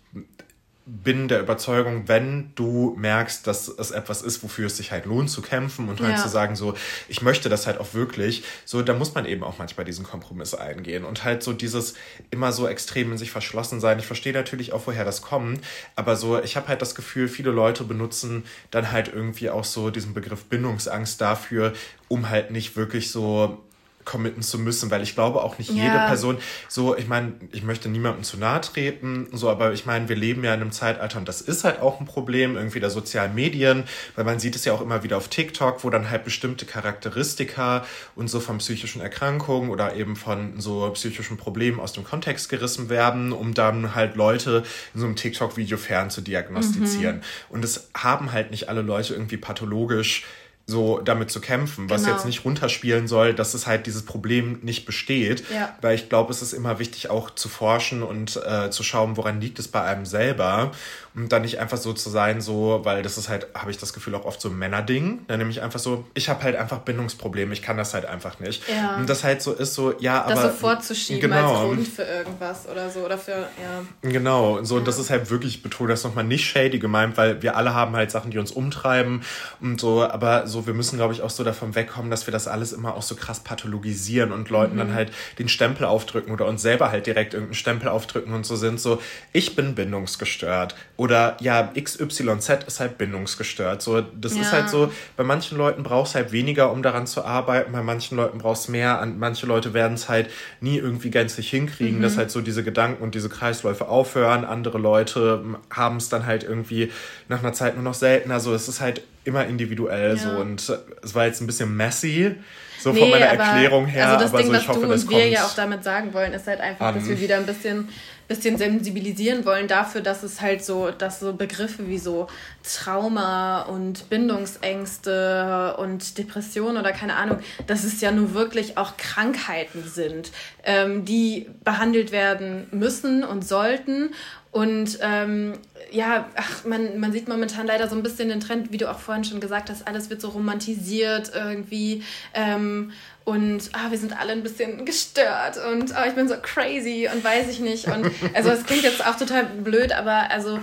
bin 0.85 1.29
der 1.29 1.41
Überzeugung, 1.41 2.09
wenn 2.09 2.51
du 2.57 2.95
merkst, 2.99 3.47
dass 3.47 3.69
es 3.69 3.93
etwas 3.93 4.23
ist, 4.23 4.43
wofür 4.43 4.67
es 4.67 4.77
sich 4.77 4.91
halt 4.91 5.07
lohnt 5.07 5.31
zu 5.31 5.41
kämpfen 5.41 5.89
und 5.89 6.01
halt 6.01 6.17
ja. 6.17 6.23
zu 6.23 6.29
sagen, 6.29 6.57
so, 6.57 6.75
ich 7.09 7.23
möchte 7.23 7.49
das 7.49 7.67
halt 7.69 7.79
auch 7.79 7.95
wirklich, 7.95 8.43
so, 8.65 8.83
da 8.83 8.93
muss 8.93 9.15
man 9.15 9.25
eben 9.25 9.45
auch 9.45 9.59
manchmal 9.59 9.87
diesen 9.87 10.05
Kompromiss 10.05 10.55
eingehen 10.55 11.05
und 11.05 11.23
halt 11.23 11.45
so 11.45 11.53
dieses 11.53 11.95
immer 12.31 12.51
so 12.51 12.67
extrem 12.67 13.13
in 13.13 13.19
sich 13.19 13.31
verschlossen 13.31 13.81
sein. 13.81 14.01
Ich 14.01 14.07
verstehe 14.07 14.33
natürlich 14.33 14.73
auch, 14.73 14.87
woher 14.87 15.05
das 15.05 15.23
kommt, 15.23 15.61
aber 15.95 16.17
so, 16.17 16.43
ich 16.43 16.57
habe 16.57 16.67
halt 16.67 16.83
das 16.83 16.97
Gefühl, 16.97 17.29
viele 17.29 17.53
Leute 17.53 17.85
benutzen 17.85 18.45
dann 18.73 18.91
halt 18.91 19.07
irgendwie 19.13 19.51
auch 19.51 19.65
so 19.65 19.91
diesen 19.91 20.15
Begriff 20.15 20.45
Bindungsangst 20.45 21.21
dafür, 21.21 21.75
um 22.09 22.29
halt 22.29 22.51
nicht 22.51 22.75
wirklich 22.77 23.11
so 23.13 23.63
committen 24.05 24.43
zu 24.43 24.59
müssen, 24.59 24.91
weil 24.91 25.03
ich 25.03 25.15
glaube 25.15 25.43
auch 25.43 25.59
nicht 25.59 25.71
ja. 25.71 25.85
jede 25.85 25.99
Person 26.07 26.39
so, 26.69 26.97
ich 26.97 27.09
meine, 27.09 27.33
ich 27.53 27.63
möchte 27.63 27.89
niemandem 27.89 28.25
zu 28.25 28.37
nahe 28.37 28.61
treten, 28.61 29.29
so, 29.33 29.51
aber 29.51 29.73
ich 29.73 29.87
meine, 29.87 30.09
wir 30.09 30.17
leben 30.17 30.45
ja 30.45 30.55
in 30.55 30.61
einem 30.61 30.73
Zeitalter 30.73 31.19
und 31.19 31.29
das 31.29 31.41
ist 31.41 31.65
halt 31.65 31.81
auch 31.81 32.01
ein 32.01 32.07
Problem 32.07 32.57
irgendwie 32.57 32.81
der 32.81 32.91
sozialen 32.91 33.35
Medien, 33.35 33.85
weil 34.17 34.25
man 34.25 34.39
sieht 34.39 34.57
es 34.57 34.65
ja 34.65 34.73
auch 34.73 34.81
immer 34.81 35.03
wieder 35.03 35.17
auf 35.17 35.29
TikTok, 35.29 35.85
wo 35.85 35.91
dann 35.91 36.11
halt 36.11 36.25
bestimmte 36.25 36.67
Charakteristika 36.67 37.85
und 38.15 38.29
so 38.29 38.41
von 38.41 38.59
psychischen 38.59 39.01
Erkrankungen 39.01 39.71
oder 39.71 39.95
eben 39.95 40.17
von 40.17 40.61
so 40.61 40.89
psychischen 40.91 41.37
Problemen 41.37 41.81
aus 41.81 41.93
dem 41.93 42.05
Kontext 42.05 42.49
gerissen 42.49 42.89
werden, 42.89 43.33
um 43.33 43.55
dann 43.55 43.95
halt 43.95 44.17
Leute 44.17 44.63
in 44.95 45.01
so 45.01 45.07
einem 45.07 45.17
TikTok-Video 45.17 45.77
fern 45.77 46.11
zu 46.11 46.21
diagnostizieren. 46.21 47.17
Mhm. 47.17 47.23
Und 47.51 47.65
es 47.65 47.91
haben 47.97 48.33
halt 48.33 48.51
nicht 48.51 48.69
alle 48.69 48.83
Leute 48.83 49.15
irgendwie 49.15 49.37
pathologisch 49.37 50.25
so 50.67 51.01
damit 51.01 51.31
zu 51.31 51.41
kämpfen, 51.41 51.91
was 51.91 52.03
genau. 52.03 52.15
jetzt 52.15 52.25
nicht 52.25 52.45
runterspielen 52.45 53.09
soll, 53.09 53.35
dass 53.35 53.55
es 53.55 53.67
halt 53.67 53.87
dieses 53.87 54.05
Problem 54.05 54.61
nicht 54.63 54.87
besteht. 54.87 55.45
Ja. 55.53 55.77
Weil 55.81 55.95
ich 55.95 56.09
glaube, 56.09 56.33
es 56.33 56.41
ist 56.41 56.53
immer 56.53 56.79
wichtig 56.79 57.11
auch 57.11 57.31
zu 57.31 57.49
forschen 57.49 58.03
und 58.03 58.41
äh, 58.47 58.71
zu 58.71 58.83
schauen, 58.83 59.17
woran 59.17 59.41
liegt 59.41 59.59
es 59.59 59.69
bei 59.69 59.83
einem 59.83 60.07
selber 60.07 60.73
und 61.15 61.31
dann 61.31 61.43
nicht 61.43 61.59
einfach 61.59 61.77
so 61.77 61.93
zu 61.93 62.09
sein, 62.09 62.41
so, 62.41 62.81
weil 62.85 63.03
das 63.03 63.19
ist 63.19 63.29
halt, 63.29 63.47
habe 63.55 63.71
ich 63.71 63.77
das 63.77 63.93
Gefühl, 63.93 64.15
auch 64.15 64.25
oft 64.25 64.41
so 64.41 64.49
ein 64.49 64.59
Männerding. 64.59 65.21
Dann 65.29 65.39
nämlich 65.39 65.61
einfach 65.61 65.79
so, 65.79 66.07
ich 66.15 66.31
habe 66.31 66.43
halt 66.43 66.57
einfach 66.57 66.79
Bindungsprobleme, 66.79 67.53
ich 67.53 67.61
kann 67.61 67.77
das 67.77 67.93
halt 67.93 68.07
einfach 68.07 68.41
nicht. 68.41 68.63
Ja. 68.69 68.97
Und 68.97 69.09
das 69.11 69.23
halt 69.23 69.43
so 69.43 69.53
ist 69.53 69.75
so, 69.75 69.95
ja, 69.99 70.23
aber. 70.23 70.35
Das 70.35 70.43
so 70.43 70.49
vorzuschieben 70.49 71.21
genau. 71.31 71.55
als 71.55 71.67
Grund 71.67 71.89
für 71.89 72.03
irgendwas 72.03 72.67
oder 72.67 72.89
so, 72.89 73.01
oder 73.01 73.19
für, 73.19 73.33
ja. 73.33 73.83
Genau, 74.01 74.63
so, 74.65 74.77
ja. 74.77 74.79
und 74.81 74.89
das 74.89 74.99
ist 74.99 75.11
halt 75.11 75.29
wirklich 75.31 75.63
betont, 75.63 75.91
das 75.91 76.03
nochmal 76.03 76.25
nicht 76.25 76.47
shady 76.47 76.79
gemeint, 76.79 77.19
weil 77.19 77.43
wir 77.43 77.57
alle 77.57 77.75
haben 77.75 77.95
halt 77.95 78.11
Sachen, 78.11 78.31
die 78.31 78.39
uns 78.39 78.51
umtreiben 78.51 79.23
und 79.61 79.79
so, 79.79 80.03
aber 80.05 80.47
so, 80.47 80.67
wir 80.67 80.75
müssen, 80.75 80.97
glaube 80.97 81.13
ich, 81.13 81.21
auch 81.21 81.31
so 81.31 81.45
davon 81.45 81.75
wegkommen, 81.75 82.11
dass 82.11 82.27
wir 82.27 82.33
das 82.33 82.49
alles 82.49 82.73
immer 82.73 82.95
auch 82.95 83.03
so 83.03 83.17
krass 83.17 83.41
pathologisieren 83.41 84.33
und 84.33 84.49
Leuten 84.49 84.75
mhm. 84.75 84.79
dann 84.79 84.95
halt 84.95 85.13
den 85.39 85.51
Stempel 85.51 85.85
aufdrücken 85.85 86.33
oder 86.33 86.47
uns 86.47 86.63
selber 86.63 86.91
halt 86.91 87.07
direkt 87.07 87.35
irgendeinen 87.35 87.55
Stempel 87.55 87.89
aufdrücken 87.89 88.33
und 88.33 88.47
so 88.47 88.57
sind, 88.57 88.81
so, 88.81 89.03
ich 89.35 89.55
bin 89.55 89.75
bindungsgestört 89.75 90.75
oder 91.03 91.37
ja, 91.41 91.73
XYZ 91.75 92.49
ist 92.65 92.79
halt 92.79 92.97
bindungsgestört. 92.97 93.83
So, 93.83 94.03
das 94.03 94.37
ja. 94.37 94.43
ist 94.43 94.53
halt 94.53 94.71
so, 94.71 94.93
bei 95.17 95.25
manchen 95.25 95.59
Leuten 95.59 95.83
brauchst 95.83 96.15
du 96.15 96.21
halt 96.21 96.31
weniger, 96.31 96.71
um 96.71 96.81
daran 96.81 97.09
zu 97.09 97.25
arbeiten, 97.25 97.73
bei 97.73 97.83
manchen 97.83 98.17
Leuten 98.17 98.39
brauchst 98.39 98.69
du 98.69 98.73
mehr. 98.73 99.05
Manche 99.19 99.47
Leute 99.47 99.75
werden 99.75 99.95
es 99.95 100.09
halt 100.09 100.31
nie 100.61 100.79
irgendwie 100.79 101.11
gänzlich 101.11 101.51
hinkriegen, 101.51 101.99
mhm. 101.99 102.03
dass 102.03 102.17
halt 102.17 102.31
so 102.31 102.41
diese 102.41 102.63
Gedanken 102.63 103.03
und 103.03 103.17
diese 103.17 103.29
Kreisläufe 103.29 103.89
aufhören. 103.89 104.45
Andere 104.45 104.79
Leute 104.79 105.43
haben 105.71 105.97
es 105.97 106.09
dann 106.09 106.25
halt 106.25 106.45
irgendwie 106.45 106.93
nach 107.29 107.41
einer 107.41 107.53
Zeit 107.53 107.75
nur 107.75 107.83
noch 107.83 107.95
seltener. 107.95 108.39
So, 108.39 108.55
es 108.55 108.69
ist 108.69 108.81
halt 108.81 109.03
immer 109.25 109.45
individuell 109.45 110.17
ja. 110.17 110.23
so 110.23 110.29
und 110.41 110.73
es 111.03 111.15
war 111.17 111.27
jetzt 111.27 111.41
ein 111.41 111.49
bisschen 111.49 111.77
messy 111.77 112.37
so 112.83 112.93
nee, 112.93 113.01
von 113.01 113.11
meiner 113.11 113.27
Erklärung 113.27 113.87
her. 113.87 114.09
Also 114.09 114.25
das 114.25 114.31
aber 114.31 114.39
Ding, 114.39 114.47
so, 114.49 114.53
ich 114.53 114.61
was 114.61 114.69
hoffe, 114.69 114.87
du 114.87 114.93
und 114.93 115.11
wir 115.11 115.29
ja 115.29 115.45
auch 115.45 115.55
damit 115.55 115.85
sagen 115.85 116.13
wollen, 116.13 116.33
ist 116.33 116.47
halt 116.47 116.61
einfach, 116.61 116.87
an. 116.87 116.95
dass 116.97 117.09
wir 117.09 117.21
wieder 117.21 117.37
ein 117.37 117.47
bisschen 117.47 117.89
bisschen 118.29 118.57
sensibilisieren 118.59 119.45
wollen 119.45 119.69
dafür, 119.69 120.01
dass 120.01 120.23
es 120.23 120.41
halt 120.41 120.65
so, 120.65 120.91
dass 120.91 121.21
so 121.21 121.35
Begriffe 121.35 121.89
wie 121.89 121.99
so 121.99 122.29
Trauma 122.63 123.63
und 123.63 124.09
Bindungsängste 124.09 125.77
und 125.79 126.19
Depression 126.19 126.77
oder 126.77 126.93
keine 126.93 127.17
Ahnung, 127.17 127.39
dass 127.67 127.85
es 127.85 128.01
ja 128.01 128.11
nur 128.11 128.35
wirklich 128.35 128.79
auch 128.79 128.97
Krankheiten 128.97 129.85
sind, 129.85 130.31
ähm, 130.65 131.05
die 131.05 131.49
behandelt 131.65 132.13
werden 132.13 132.67
müssen 132.71 133.25
und 133.25 133.47
sollten. 133.47 134.15
Und 134.53 134.99
ähm, 135.01 135.55
ja, 135.91 136.29
ach, 136.37 136.65
man, 136.65 137.01
man 137.01 137.11
sieht 137.11 137.27
momentan 137.27 137.67
leider 137.67 137.89
so 137.89 137.97
ein 137.97 138.03
bisschen 138.03 138.29
den 138.29 138.41
Trend, 138.41 138.71
wie 138.71 138.77
du 138.77 138.91
auch 138.91 138.99
vorhin 138.99 139.25
schon 139.25 139.41
gesagt 139.41 139.71
hast, 139.71 139.89
alles 139.89 140.11
wird 140.11 140.21
so 140.21 140.29
romantisiert 140.29 141.33
irgendwie. 141.35 142.03
Ähm, 142.35 142.93
und 143.25 143.71
ah, 143.73 143.91
wir 143.91 143.97
sind 143.97 144.19
alle 144.19 144.33
ein 144.33 144.43
bisschen 144.43 144.85
gestört 144.85 145.57
und 145.57 145.93
oh, 145.93 146.07
ich 146.07 146.15
bin 146.15 146.29
so 146.29 146.35
crazy 146.43 147.09
und 147.13 147.25
weiß 147.25 147.49
ich 147.49 147.61
nicht. 147.61 147.87
Und 147.87 148.11
also 148.35 148.51
es 148.51 148.65
klingt 148.65 148.83
jetzt 148.83 149.05
auch 149.05 149.17
total 149.17 149.45
blöd, 149.45 149.93
aber 149.93 150.31
also 150.31 150.59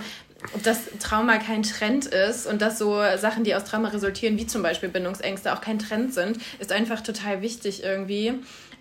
dass 0.62 0.78
Trauma 1.00 1.38
kein 1.38 1.64
Trend 1.64 2.06
ist 2.06 2.46
und 2.46 2.62
dass 2.62 2.78
so 2.78 3.02
Sachen, 3.18 3.42
die 3.42 3.54
aus 3.56 3.64
Trauma 3.64 3.88
resultieren, 3.88 4.38
wie 4.38 4.46
zum 4.46 4.62
Beispiel 4.62 4.88
Bindungsängste, 4.88 5.52
auch 5.52 5.60
kein 5.60 5.80
Trend 5.80 6.14
sind, 6.14 6.38
ist 6.60 6.70
einfach 6.72 7.00
total 7.00 7.42
wichtig 7.42 7.82
irgendwie. 7.82 8.34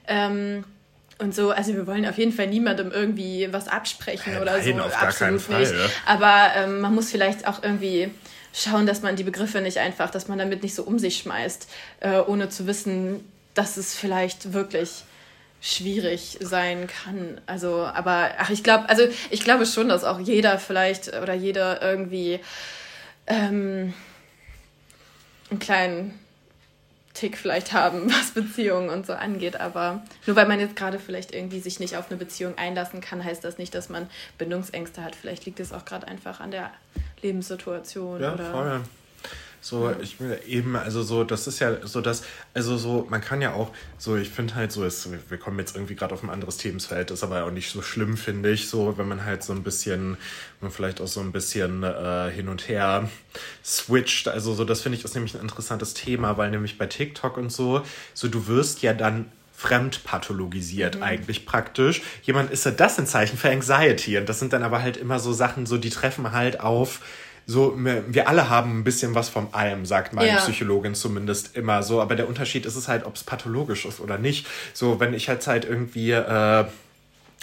Ähm, 0.08 0.64
und 1.20 1.36
so, 1.36 1.52
also 1.52 1.74
wir 1.74 1.86
wollen 1.86 2.06
auf 2.06 2.18
jeden 2.18 2.32
Fall 2.32 2.48
niemandem 2.48 2.92
irgendwie 2.92 3.50
was 3.52 3.68
absprechen 3.68 4.34
ja, 4.34 4.42
oder 4.42 4.58
nein, 4.58 4.78
so. 4.78 4.84
Auf 4.84 5.02
Absolut 5.02 5.48
gar 5.48 5.60
nicht. 5.60 5.72
Fall, 5.72 5.90
Aber 6.06 6.52
ähm, 6.56 6.80
man 6.80 6.96
muss 6.96 7.12
vielleicht 7.12 7.48
auch 7.48 7.62
irgendwie 7.62 8.10
schauen, 8.54 8.86
dass 8.86 9.02
man 9.02 9.16
die 9.16 9.24
Begriffe 9.24 9.62
nicht 9.62 9.78
einfach, 9.78 10.10
dass 10.10 10.28
man 10.28 10.40
damit 10.40 10.64
nicht 10.64 10.76
so 10.76 10.84
um 10.84 10.98
sich 10.98 11.18
schmeißt, 11.18 11.70
äh, 12.00 12.20
ohne 12.20 12.50
zu 12.50 12.68
wissen, 12.68 13.24
dass 13.54 13.78
es 13.78 13.94
vielleicht 13.96 14.54
wirklich 14.54 15.04
schwierig 15.62 16.38
sein 16.40 16.88
kann. 16.88 17.42
Also, 17.46 17.84
aber 17.84 18.32
ach, 18.38 18.50
ich 18.50 18.64
glaube, 18.64 18.88
also 18.88 19.04
ich 19.30 19.44
glaube 19.44 19.66
schon, 19.66 19.90
dass 19.90 20.06
auch 20.06 20.20
jeder 20.20 20.58
vielleicht 20.58 21.14
oder 21.14 21.34
jeder 21.34 21.82
irgendwie 21.82 22.40
ähm, 23.28 23.94
einen 25.50 25.60
kleinen 25.60 26.20
Tick 27.20 27.38
vielleicht 27.38 27.74
haben, 27.74 28.10
was 28.12 28.32
Beziehungen 28.32 28.90
und 28.90 29.06
so 29.06 29.14
angeht. 29.14 29.60
Aber 29.60 30.02
nur 30.26 30.36
weil 30.36 30.48
man 30.48 30.60
jetzt 30.60 30.76
gerade 30.76 31.00
vielleicht 31.00 31.34
irgendwie 31.34 31.60
sich 31.60 31.80
nicht 31.80 31.98
auf 31.98 32.10
eine 32.10 32.18
Beziehung 32.18 32.58
einlassen 32.58 33.02
kann, 33.02 33.24
heißt 33.24 33.44
das 33.44 33.58
nicht, 33.58 33.76
dass 33.76 33.90
man 33.90 34.10
Bindungsängste 34.38 35.04
hat. 35.04 35.16
Vielleicht 35.16 35.46
liegt 35.46 35.60
es 35.60 35.74
auch 35.74 35.86
gerade 35.86 36.08
einfach 36.08 36.40
an 36.40 36.52
der 36.52 36.72
Lebenssituation. 37.22 38.22
Ja, 38.22 38.34
oder 38.34 38.46
voll. 38.46 38.82
So, 39.62 39.94
ich 40.02 40.20
will 40.20 40.40
eben, 40.48 40.76
also 40.76 41.04
so, 41.04 41.24
das 41.24 41.48
ist 41.48 41.60
ja 41.60 41.86
so, 41.86 42.00
dass, 42.00 42.24
also 42.54 42.78
so, 42.78 43.06
man 43.10 43.22
kann 43.22 43.42
ja 43.42 43.54
auch, 43.54 43.72
so, 43.98 44.16
ich 44.16 44.30
finde 44.30 44.56
halt 44.56 44.72
so, 44.72 44.86
ist, 44.86 45.10
wir 45.30 45.38
kommen 45.38 45.60
jetzt 45.60 45.76
irgendwie 45.76 45.96
gerade 45.96 46.14
auf 46.14 46.24
ein 46.24 46.30
anderes 46.30 46.58
Themenfeld, 46.58 47.12
ist 47.12 47.24
aber 47.24 47.44
auch 47.44 47.52
nicht 47.52 47.70
so 47.70 47.82
schlimm, 47.82 48.16
finde 48.16 48.52
ich, 48.52 48.70
so, 48.70 48.98
wenn 48.98 49.08
man 49.08 49.26
halt 49.26 49.44
so 49.44 49.52
ein 49.52 49.64
bisschen, 49.64 50.18
man 50.62 50.72
vielleicht 50.72 51.02
auch 51.02 51.08
so 51.08 51.20
ein 51.20 51.32
bisschen 51.32 51.84
äh, 51.84 52.32
hin 52.32 52.48
und 52.48 52.70
her 52.70 53.10
switcht. 53.64 54.28
Also 54.30 54.54
so, 54.54 54.64
das 54.64 54.82
finde 54.82 54.98
ich 54.98 55.04
ist 55.04 55.16
nämlich 55.16 55.36
ein 55.36 55.42
interessantes 55.42 55.94
Thema, 55.94 56.38
weil 56.38 56.52
nämlich 56.52 56.78
bei 56.78 56.86
TikTok 56.86 57.38
und 57.38 57.52
so, 57.52 57.82
so 58.14 58.28
du 58.28 58.48
wirst 58.48 58.82
ja 58.82 58.94
dann 58.94 59.26
fremdpathologisiert 59.60 60.96
mhm. 60.96 61.04
eigentlich 61.04 61.46
praktisch. 61.46 62.02
Jemand 62.24 62.50
ist 62.50 62.66
ja 62.66 62.72
das 62.72 62.98
ein 62.98 63.06
Zeichen 63.08 63.38
für 63.38 63.50
Anxiety 63.50 64.18
und 64.18 64.30
das 64.30 64.40
sind 64.40 64.54
dann 64.54 64.64
aber 64.64 64.82
halt 64.82 64.96
immer 64.96 65.20
so 65.20 65.34
Sachen, 65.34 65.66
so 65.66 65.78
die 65.78 65.90
treffen 65.90 66.32
halt 66.32 66.62
auf 66.62 67.02
so, 67.50 67.74
wir 67.76 68.28
alle 68.28 68.48
haben 68.52 68.78
ein 68.78 68.84
bisschen 68.84 69.16
was 69.16 69.28
von 69.28 69.48
allem, 69.54 69.84
sagt 69.84 70.14
meine 70.14 70.30
ja. 70.30 70.36
Psychologin 70.36 70.94
zumindest 70.94 71.58
immer 71.58 71.82
so. 71.82 72.00
Aber 72.00 72.16
der 72.16 72.28
Unterschied 72.28 72.68
ist 72.68 72.76
es 72.76 72.88
halt, 72.88 73.08
ob 73.08 73.16
es 73.16 73.24
pathologisch 73.24 73.86
ist 73.86 74.00
oder 74.00 74.20
nicht. 74.20 74.46
So, 74.72 75.00
wenn 75.00 75.16
ich 75.16 75.26
jetzt 75.26 75.48
halt 75.48 75.66
irgendwie 75.66 76.12
äh, 76.12 76.66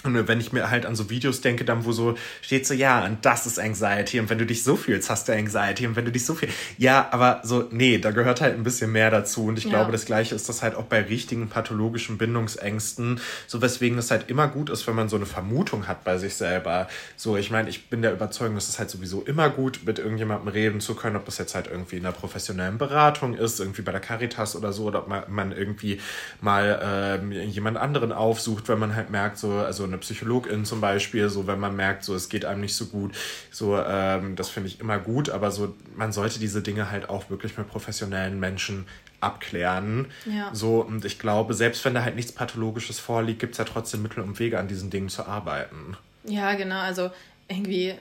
und 0.03 0.27
wenn 0.27 0.39
ich 0.39 0.53
mir 0.53 0.69
halt 0.69 0.85
an 0.85 0.95
so 0.95 1.09
Videos 1.09 1.41
denke, 1.41 1.65
dann 1.65 1.83
wo 1.83 1.91
so 1.91 2.15
steht 2.41 2.67
so, 2.67 2.75
ja, 2.75 3.03
und 3.03 3.25
das 3.25 3.47
ist 3.47 3.59
Anxiety 3.59 4.19
und 4.19 4.29
wenn 4.29 4.37
du 4.37 4.45
dich 4.45 4.63
so 4.63 4.75
fühlst, 4.75 5.09
hast 5.09 5.27
du 5.27 5.33
Anxiety 5.33 5.87
und 5.87 5.95
wenn 5.95 6.05
du 6.05 6.11
dich 6.11 6.23
so 6.23 6.35
viel, 6.35 6.49
ja, 6.77 7.07
aber 7.11 7.41
so, 7.43 7.67
nee, 7.71 7.97
da 7.97 8.11
gehört 8.11 8.39
halt 8.39 8.53
ein 8.55 8.63
bisschen 8.63 8.91
mehr 8.91 9.09
dazu 9.09 9.45
und 9.45 9.57
ich 9.57 9.63
ja. 9.63 9.71
glaube, 9.71 9.91
das 9.91 10.05
Gleiche 10.05 10.35
ist 10.35 10.47
das 10.49 10.61
halt 10.61 10.75
auch 10.75 10.83
bei 10.83 11.01
richtigen 11.01 11.49
pathologischen 11.49 12.19
Bindungsängsten, 12.19 13.19
so 13.47 13.61
weswegen 13.63 13.97
es 13.97 14.11
halt 14.11 14.29
immer 14.29 14.47
gut 14.47 14.69
ist, 14.69 14.85
wenn 14.85 14.95
man 14.95 15.09
so 15.09 15.15
eine 15.15 15.25
Vermutung 15.25 15.87
hat 15.87 16.03
bei 16.03 16.19
sich 16.19 16.35
selber. 16.35 16.87
So, 17.15 17.35
ich 17.35 17.49
meine, 17.49 17.67
ich 17.67 17.89
bin 17.89 18.03
der 18.03 18.13
Überzeugung, 18.13 18.53
dass 18.53 18.69
es 18.69 18.77
halt 18.77 18.91
sowieso 18.91 19.23
immer 19.23 19.49
gut, 19.49 19.81
mit 19.85 19.97
irgendjemandem 19.97 20.49
reden 20.49 20.79
zu 20.79 20.93
können, 20.93 21.15
ob 21.15 21.25
das 21.25 21.39
jetzt 21.39 21.55
halt 21.55 21.67
irgendwie 21.67 21.97
in 21.97 22.05
einer 22.05 22.13
professionellen 22.13 22.77
Beratung 22.77 23.33
ist, 23.33 23.59
irgendwie 23.59 23.81
bei 23.81 23.91
der 23.91 24.01
Caritas 24.01 24.55
oder 24.55 24.71
so, 24.73 24.85
oder 24.85 24.99
ob 24.99 25.07
man, 25.07 25.23
man 25.27 25.51
irgendwie 25.51 25.99
mal 26.39 27.19
äh, 27.19 27.45
jemand 27.45 27.77
anderen 27.77 28.11
aufsucht, 28.11 28.69
wenn 28.69 28.77
man 28.77 28.95
halt 28.95 29.09
merkt, 29.09 29.39
so, 29.39 29.53
also 29.53 29.86
eine 29.87 29.97
Psychologin 29.97 30.65
zum 30.65 30.81
Beispiel, 30.81 31.29
so 31.29 31.47
wenn 31.47 31.59
man 31.59 31.75
merkt, 31.75 32.03
so 32.03 32.15
es 32.15 32.29
geht 32.29 32.45
einem 32.45 32.61
nicht 32.61 32.75
so 32.75 32.87
gut, 32.87 33.15
so 33.51 33.77
ähm, 33.77 34.35
das 34.35 34.49
finde 34.49 34.69
ich 34.69 34.79
immer 34.79 34.99
gut, 34.99 35.29
aber 35.29 35.51
so 35.51 35.75
man 35.95 36.11
sollte 36.11 36.39
diese 36.39 36.61
Dinge 36.61 36.91
halt 36.91 37.09
auch 37.09 37.29
wirklich 37.29 37.57
mit 37.57 37.67
professionellen 37.67 38.39
Menschen 38.39 38.85
abklären. 39.19 40.07
Ja. 40.25 40.53
So, 40.53 40.81
und 40.81 41.03
ich 41.03 41.17
glaube, 41.17 41.53
selbst 41.53 41.83
wenn 41.85 41.95
da 41.95 42.03
halt 42.03 42.15
nichts 42.15 42.31
Pathologisches 42.31 42.99
vorliegt, 42.99 43.39
gibt 43.39 43.53
es 43.53 43.57
ja 43.57 43.65
trotzdem 43.65 44.03
Mittel 44.03 44.21
und 44.21 44.37
Wege, 44.39 44.59
an 44.59 44.67
diesen 44.67 44.89
Dingen 44.89 45.09
zu 45.09 45.25
arbeiten. 45.25 45.97
Ja, 46.23 46.53
genau. 46.53 46.79
Also 46.79 47.09
irgendwie 47.47 47.95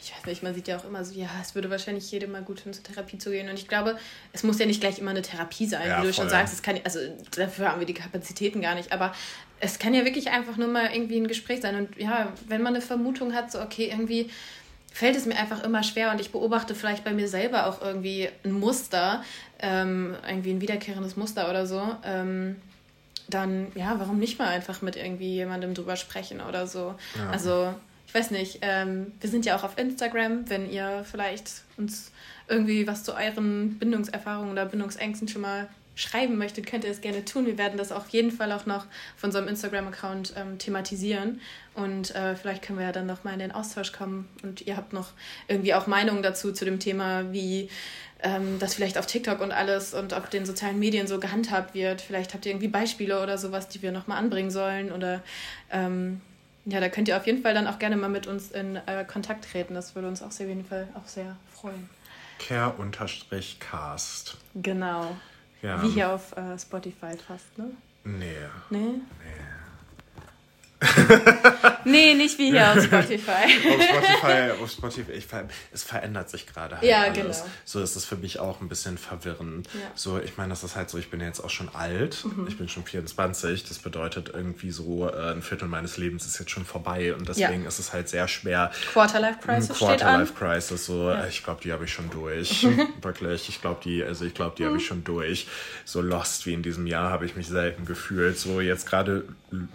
ich 0.00 0.12
weiß 0.12 0.26
nicht, 0.26 0.42
man 0.42 0.54
sieht 0.54 0.68
ja 0.68 0.78
auch 0.78 0.84
immer 0.84 1.04
so, 1.04 1.18
ja, 1.18 1.28
es 1.40 1.54
würde 1.54 1.70
wahrscheinlich 1.70 2.10
jedem 2.10 2.32
mal 2.32 2.42
gut 2.42 2.62
tun, 2.62 2.72
zur 2.72 2.84
Therapie 2.84 3.18
zu 3.18 3.30
gehen. 3.30 3.48
Und 3.48 3.58
ich 3.58 3.66
glaube, 3.66 3.98
es 4.32 4.44
muss 4.44 4.58
ja 4.58 4.66
nicht 4.66 4.80
gleich 4.80 4.98
immer 4.98 5.10
eine 5.10 5.22
Therapie 5.22 5.66
sein, 5.66 5.88
ja, 5.88 5.98
wie 5.98 6.06
du 6.06 6.12
voll. 6.12 6.24
schon 6.24 6.30
sagst. 6.30 6.54
Es 6.54 6.62
kann, 6.62 6.78
also 6.84 7.00
dafür 7.32 7.72
haben 7.72 7.80
wir 7.80 7.86
die 7.86 7.94
Kapazitäten 7.94 8.60
gar 8.60 8.74
nicht. 8.74 8.92
Aber 8.92 9.12
es 9.60 9.78
kann 9.78 9.94
ja 9.94 10.04
wirklich 10.04 10.30
einfach 10.30 10.56
nur 10.56 10.68
mal 10.68 10.90
irgendwie 10.92 11.16
ein 11.16 11.28
Gespräch 11.28 11.60
sein. 11.60 11.74
Und 11.76 11.96
ja, 11.98 12.32
wenn 12.46 12.62
man 12.62 12.74
eine 12.74 12.82
Vermutung 12.82 13.34
hat, 13.34 13.50
so, 13.50 13.60
okay, 13.60 13.88
irgendwie 13.90 14.30
fällt 14.92 15.16
es 15.16 15.26
mir 15.26 15.36
einfach 15.36 15.62
immer 15.62 15.82
schwer 15.82 16.10
und 16.10 16.20
ich 16.20 16.32
beobachte 16.32 16.74
vielleicht 16.74 17.04
bei 17.04 17.12
mir 17.12 17.28
selber 17.28 17.66
auch 17.66 17.82
irgendwie 17.82 18.28
ein 18.44 18.52
Muster, 18.52 19.22
ähm, 19.60 20.16
irgendwie 20.26 20.50
ein 20.50 20.60
wiederkehrendes 20.60 21.16
Muster 21.16 21.48
oder 21.50 21.66
so, 21.66 21.82
ähm, 22.04 22.56
dann 23.28 23.68
ja, 23.74 23.94
warum 23.98 24.18
nicht 24.18 24.38
mal 24.38 24.48
einfach 24.48 24.80
mit 24.80 24.96
irgendwie 24.96 25.34
jemandem 25.34 25.74
drüber 25.74 25.96
sprechen 25.96 26.40
oder 26.40 26.66
so. 26.66 26.94
Ja. 27.16 27.30
Also 27.30 27.74
ich 28.06 28.14
weiß 28.14 28.30
nicht, 28.30 28.60
ähm, 28.62 29.12
wir 29.20 29.28
sind 29.28 29.44
ja 29.44 29.56
auch 29.56 29.64
auf 29.64 29.76
Instagram, 29.76 30.48
wenn 30.48 30.70
ihr 30.70 31.04
vielleicht 31.08 31.62
uns 31.76 32.10
irgendwie 32.48 32.86
was 32.86 33.04
zu 33.04 33.14
euren 33.14 33.78
Bindungserfahrungen 33.78 34.50
oder 34.50 34.64
Bindungsängsten 34.64 35.28
schon 35.28 35.42
mal 35.42 35.68
schreiben 35.98 36.38
möchtet, 36.38 36.66
könnt 36.66 36.84
ihr 36.84 36.90
es 36.90 37.00
gerne 37.00 37.24
tun. 37.24 37.44
Wir 37.44 37.58
werden 37.58 37.76
das 37.76 37.90
auf 37.90 38.08
jeden 38.10 38.30
Fall 38.30 38.52
auch 38.52 38.66
noch 38.66 38.86
auf 38.86 39.24
unserem 39.24 39.48
Instagram-Account 39.48 40.34
ähm, 40.36 40.56
thematisieren. 40.58 41.40
Und 41.74 42.14
äh, 42.14 42.36
vielleicht 42.36 42.62
können 42.62 42.78
wir 42.78 42.86
ja 42.86 42.92
dann 42.92 43.06
noch 43.06 43.24
mal 43.24 43.32
in 43.32 43.40
den 43.40 43.50
Austausch 43.50 43.92
kommen. 43.92 44.28
Und 44.44 44.60
ihr 44.62 44.76
habt 44.76 44.92
noch 44.92 45.08
irgendwie 45.48 45.74
auch 45.74 45.88
Meinungen 45.88 46.22
dazu, 46.22 46.52
zu 46.52 46.64
dem 46.64 46.78
Thema, 46.78 47.32
wie 47.32 47.68
ähm, 48.22 48.60
das 48.60 48.74
vielleicht 48.74 48.96
auf 48.96 49.06
TikTok 49.06 49.40
und 49.40 49.50
alles 49.50 49.92
und 49.92 50.14
auf 50.14 50.30
den 50.30 50.46
sozialen 50.46 50.78
Medien 50.78 51.08
so 51.08 51.18
gehandhabt 51.18 51.74
wird. 51.74 52.00
Vielleicht 52.00 52.32
habt 52.32 52.46
ihr 52.46 52.52
irgendwie 52.52 52.68
Beispiele 52.68 53.20
oder 53.20 53.36
sowas, 53.36 53.68
die 53.68 53.82
wir 53.82 53.90
noch 53.90 54.06
mal 54.06 54.18
anbringen 54.18 54.52
sollen. 54.52 54.92
Oder 54.92 55.20
ähm, 55.72 56.20
ja, 56.64 56.78
da 56.78 56.88
könnt 56.88 57.08
ihr 57.08 57.16
auf 57.16 57.26
jeden 57.26 57.42
Fall 57.42 57.54
dann 57.54 57.66
auch 57.66 57.80
gerne 57.80 57.96
mal 57.96 58.08
mit 58.08 58.28
uns 58.28 58.52
in 58.52 58.76
äh, 58.76 59.04
Kontakt 59.04 59.50
treten. 59.50 59.74
Das 59.74 59.96
würde 59.96 60.06
uns 60.06 60.22
auch 60.22 60.30
sehr, 60.30 60.46
auf 60.46 60.50
jeden 60.50 60.64
Fall 60.64 60.86
auch 60.94 61.08
sehr 61.08 61.36
freuen. 61.52 61.90
Care-Cast. 62.38 64.36
Genau. 64.54 65.16
Ja. 65.62 65.82
Wie 65.82 65.88
hier 65.88 66.10
auf 66.10 66.36
äh, 66.36 66.58
Spotify 66.58 67.16
fast, 67.16 67.58
ne? 67.58 67.70
Nee. 68.04 68.34
Nee? 68.70 68.78
Nee. 68.78 69.00
nee, 71.90 72.14
nicht 72.14 72.38
wie 72.38 72.50
hier 72.50 72.72
auf 72.72 72.82
Spotify. 72.84 73.30
auf 73.30 73.82
Spotify, 73.82 74.62
auf 74.62 74.70
Spotify 74.70 75.12
ich, 75.12 75.26
es 75.72 75.82
verändert 75.82 76.30
sich 76.30 76.46
gerade 76.46 76.76
halt 76.76 76.84
ja, 76.84 77.02
alles. 77.02 77.14
Genau. 77.14 77.50
So 77.64 77.80
ist 77.80 77.96
es 77.96 78.04
für 78.04 78.16
mich 78.16 78.38
auch 78.38 78.60
ein 78.60 78.68
bisschen 78.68 78.98
verwirrend. 78.98 79.68
Ja. 79.74 79.80
So, 79.94 80.18
ich 80.18 80.36
meine, 80.36 80.50
das 80.50 80.64
ist 80.64 80.76
halt 80.76 80.90
so, 80.90 80.98
ich 80.98 81.10
bin 81.10 81.20
jetzt 81.20 81.40
auch 81.40 81.50
schon 81.50 81.68
alt, 81.74 82.24
mhm. 82.24 82.46
ich 82.48 82.58
bin 82.58 82.68
schon 82.68 82.84
24, 82.84 83.64
das 83.64 83.78
bedeutet 83.78 84.30
irgendwie 84.32 84.70
so, 84.70 85.08
äh, 85.08 85.32
ein 85.32 85.42
Viertel 85.42 85.68
meines 85.68 85.96
Lebens 85.96 86.26
ist 86.26 86.38
jetzt 86.38 86.50
schon 86.50 86.64
vorbei 86.64 87.14
und 87.14 87.28
deswegen 87.28 87.62
ja. 87.62 87.68
ist 87.68 87.78
es 87.78 87.92
halt 87.92 88.08
sehr 88.08 88.28
schwer. 88.28 88.70
Quarterlife 88.92 89.38
Crisis 89.40 89.78
Quarterlife 89.78 90.34
Crisis, 90.34 90.86
so, 90.86 91.10
ja. 91.10 91.26
ich 91.26 91.42
glaube, 91.42 91.60
die 91.62 91.72
habe 91.72 91.84
ich 91.84 91.92
schon 91.92 92.10
durch. 92.10 92.66
Wirklich, 93.02 93.48
ich 93.48 93.60
glaube, 93.60 93.80
die, 93.84 94.02
also 94.02 94.24
ich 94.24 94.34
glaube, 94.34 94.54
die 94.56 94.62
mhm. 94.62 94.68
habe 94.68 94.76
ich 94.78 94.86
schon 94.86 95.04
durch. 95.04 95.46
So 95.84 96.00
lost 96.00 96.46
wie 96.46 96.52
in 96.52 96.62
diesem 96.62 96.86
Jahr 96.86 97.10
habe 97.10 97.26
ich 97.26 97.36
mich 97.36 97.48
selten 97.48 97.84
gefühlt. 97.84 98.38
So, 98.38 98.60
jetzt 98.60 98.86
gerade 98.86 99.24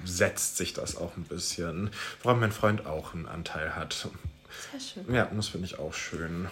setzt 0.03 0.57
sich 0.57 0.73
das 0.73 0.97
auch 0.97 1.17
ein 1.17 1.23
bisschen. 1.23 1.89
Woran 2.21 2.39
mein 2.39 2.51
Freund 2.51 2.85
auch 2.85 3.13
einen 3.13 3.27
Anteil 3.27 3.75
hat. 3.75 3.93
Sehr 4.71 4.79
schön. 4.79 5.13
Ja, 5.13 5.29
das 5.33 5.47
finde 5.47 5.67
ich 5.67 5.79
auch 5.79 5.93
schön. 5.93 6.47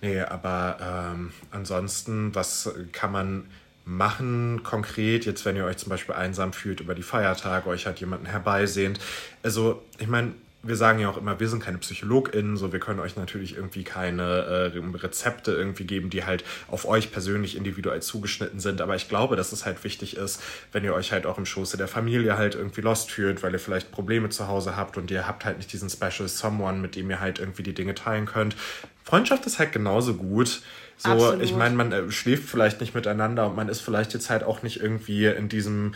Nee, 0.00 0.20
aber 0.20 1.12
ähm, 1.14 1.32
ansonsten, 1.50 2.34
was 2.34 2.70
kann 2.92 3.12
man 3.12 3.46
machen 3.84 4.62
konkret, 4.62 5.26
jetzt 5.26 5.44
wenn 5.44 5.56
ihr 5.56 5.64
euch 5.64 5.76
zum 5.76 5.90
Beispiel 5.90 6.14
einsam 6.14 6.52
fühlt 6.52 6.80
über 6.80 6.94
die 6.94 7.02
Feiertage, 7.02 7.68
euch 7.68 7.86
hat 7.86 8.00
jemanden 8.00 8.26
herbeisehnt. 8.26 8.98
Also, 9.42 9.82
ich 9.98 10.06
meine, 10.06 10.32
wir 10.66 10.76
sagen 10.76 10.98
ja 10.98 11.08
auch 11.08 11.16
immer, 11.16 11.38
wir 11.38 11.48
sind 11.48 11.62
keine 11.62 11.78
PsychologInnen, 11.78 12.56
so 12.56 12.72
wir 12.72 12.80
können 12.80 13.00
euch 13.00 13.16
natürlich 13.16 13.56
irgendwie 13.56 13.84
keine 13.84 14.72
äh, 14.74 14.96
Rezepte 14.96 15.52
irgendwie 15.52 15.84
geben, 15.84 16.10
die 16.10 16.24
halt 16.24 16.44
auf 16.68 16.86
euch 16.86 17.12
persönlich 17.12 17.56
individuell 17.56 18.02
zugeschnitten 18.02 18.60
sind. 18.60 18.80
Aber 18.80 18.96
ich 18.96 19.08
glaube, 19.08 19.36
dass 19.36 19.52
es 19.52 19.66
halt 19.66 19.84
wichtig 19.84 20.16
ist, 20.16 20.42
wenn 20.72 20.84
ihr 20.84 20.94
euch 20.94 21.12
halt 21.12 21.26
auch 21.26 21.38
im 21.38 21.46
Schoße 21.46 21.76
der 21.76 21.88
Familie 21.88 22.36
halt 22.38 22.54
irgendwie 22.54 22.80
lost 22.80 23.10
fühlt, 23.10 23.42
weil 23.42 23.52
ihr 23.52 23.58
vielleicht 23.58 23.92
Probleme 23.92 24.28
zu 24.30 24.48
Hause 24.48 24.76
habt 24.76 24.96
und 24.96 25.10
ihr 25.10 25.26
habt 25.26 25.44
halt 25.44 25.58
nicht 25.58 25.72
diesen 25.72 25.90
Special 25.90 26.28
Someone, 26.28 26.78
mit 26.78 26.96
dem 26.96 27.10
ihr 27.10 27.20
halt 27.20 27.38
irgendwie 27.38 27.62
die 27.62 27.74
Dinge 27.74 27.94
teilen 27.94 28.26
könnt. 28.26 28.56
Freundschaft 29.04 29.44
ist 29.46 29.58
halt 29.58 29.72
genauso 29.72 30.14
gut. 30.14 30.62
So, 30.96 31.10
Absolut. 31.10 31.42
ich 31.42 31.54
meine, 31.54 31.74
man 31.74 31.92
äh, 31.92 32.10
schläft 32.10 32.48
vielleicht 32.48 32.80
nicht 32.80 32.94
miteinander 32.94 33.48
und 33.48 33.56
man 33.56 33.68
ist 33.68 33.80
vielleicht 33.80 34.14
jetzt 34.14 34.30
halt 34.30 34.44
auch 34.44 34.62
nicht 34.62 34.80
irgendwie 34.80 35.26
in 35.26 35.48
diesem 35.48 35.94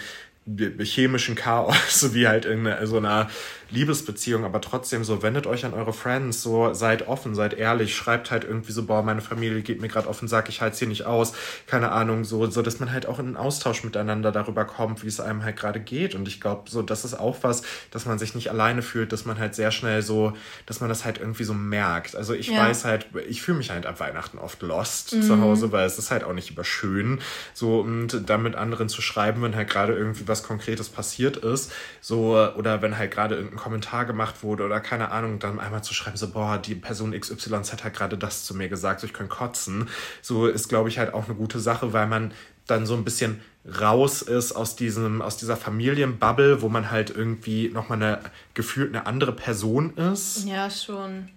chemischen 0.81 1.35
Chaos, 1.35 2.13
wie 2.15 2.27
halt 2.29 2.45
in 2.45 2.69
so 2.85 2.97
einer 2.97 3.29
Liebesbeziehung, 3.71 4.45
aber 4.45 4.61
trotzdem 4.61 5.05
so, 5.05 5.23
wendet 5.23 5.47
euch 5.47 5.65
an 5.65 5.75
eure 5.75 5.93
Friends, 5.93 6.43
so 6.43 6.73
seid 6.73 7.07
offen, 7.07 7.35
seid 7.35 7.55
ehrlich, 7.55 7.95
schreibt 7.95 8.31
halt 8.31 8.45
irgendwie 8.45 8.73
so, 8.73 8.87
boah, 8.87 9.03
meine 9.03 9.21
Familie 9.21 9.63
geht 9.63 9.81
mir 9.81 9.89
gerade 9.89 10.09
offen, 10.09 10.27
sag 10.27 10.49
ich 10.49 10.61
halt 10.61 10.75
hier 10.75 10.89
nicht 10.89 11.05
aus, 11.05 11.35
keine 11.67 11.93
Ahnung, 11.93 12.25
so, 12.25 12.47
so, 12.47 12.63
dass 12.63 12.81
man 12.81 12.93
halt 12.93 13.07
auch 13.07 13.19
in 13.19 13.27
einen 13.27 13.37
Austausch 13.37 13.85
miteinander 13.85 14.33
darüber 14.33 14.65
kommt, 14.65 15.05
wie 15.05 15.09
es 15.09 15.21
einem 15.21 15.45
halt 15.45 15.57
gerade 15.57 15.81
geht. 15.81 16.15
Und 16.15 16.29
ich 16.29 16.41
glaube, 16.41 16.71
so, 16.71 16.83
das 16.83 17.05
ist 17.05 17.15
auch 17.15 17.39
was, 17.43 17.63
dass 17.91 18.07
man 18.07 18.19
sich 18.19 18.35
nicht 18.35 18.51
alleine 18.51 18.81
fühlt, 18.81 19.13
dass 19.13 19.27
man 19.27 19.39
halt 19.39 19.55
sehr 19.55 19.71
schnell 19.71 20.03
so, 20.03 20.33
dass 20.65 20.81
man 20.81 20.89
das 20.89 21.05
halt 21.05 21.19
irgendwie 21.19 21.45
so 21.45 21.55
merkt. 21.55 22.17
Also 22.17 22.33
ich 22.35 22.49
ja. 22.49 22.67
weiß 22.67 22.85
halt, 22.85 23.07
ich 23.29 23.43
fühle 23.43 23.59
mich 23.59 23.71
halt 23.71 23.85
ab 23.85 24.01
Weihnachten 24.01 24.39
oft 24.39 24.63
lost 24.63 25.15
mhm. 25.15 25.23
zu 25.23 25.41
Hause, 25.41 25.73
weil 25.73 25.87
es 25.87 25.99
ist 25.99 26.11
halt 26.11 26.25
auch 26.25 26.33
nicht 26.33 26.51
überschön, 26.51 27.21
so, 27.53 27.81
und 27.81 28.29
dann 28.31 28.43
mit 28.43 28.55
anderen 28.55 28.89
zu 28.89 29.03
schreiben, 29.03 29.43
wenn 29.43 29.55
halt 29.55 29.69
gerade 29.69 29.95
irgendwie 29.95 30.27
was 30.27 30.43
Konkretes 30.43 30.89
passiert 30.89 31.37
ist, 31.37 31.71
so, 32.01 32.39
oder 32.57 32.81
wenn 32.81 32.97
halt 32.97 33.11
gerade 33.11 33.35
irgendein 33.35 33.58
Kommentar 33.59 34.05
gemacht 34.05 34.43
wurde 34.43 34.65
oder 34.65 34.81
keine 34.81 35.11
Ahnung, 35.11 35.39
dann 35.39 35.61
einmal 35.61 35.85
zu 35.85 35.95
schreiben, 35.95 36.17
so, 36.17 36.31
boah, 36.31 36.59
die 36.59 36.75
Person 36.75 37.19
XYZ 37.19 37.85
hat 37.85 37.95
gerade 37.95 38.17
das 38.17 38.45
zu 38.45 38.55
mir 38.55 38.69
gesagt, 38.69 39.01
so 39.01 39.07
ich 39.07 39.13
kann 39.13 39.29
kotzen. 39.29 39.89
So 40.23 40.47
ist, 40.47 40.69
glaube 40.69 40.89
ich, 40.89 40.99
halt 40.99 41.15
auch 41.15 41.27
eine 41.27 41.35
gute 41.35 41.61
Sache, 41.61 41.93
weil 41.93 42.07
man 42.07 42.33
dann 42.67 42.87
so 42.87 42.95
ein 42.95 43.05
bisschen 43.05 43.41
raus 43.81 44.23
ist 44.23 44.53
aus 44.53 44.77
diesem, 44.77 45.21
aus 45.21 45.37
dieser 45.37 45.57
Familienbubble, 45.57 46.63
wo 46.63 46.69
man 46.69 46.91
halt 46.91 47.11
irgendwie 47.11 47.69
nochmal 47.69 48.03
eine 48.03 48.21
gefühlt 48.55 48.95
eine 48.95 49.07
andere 49.07 49.33
Person 49.33 49.95
ist. 49.97 50.47
Ja, 50.47 50.71
schon. 50.71 51.29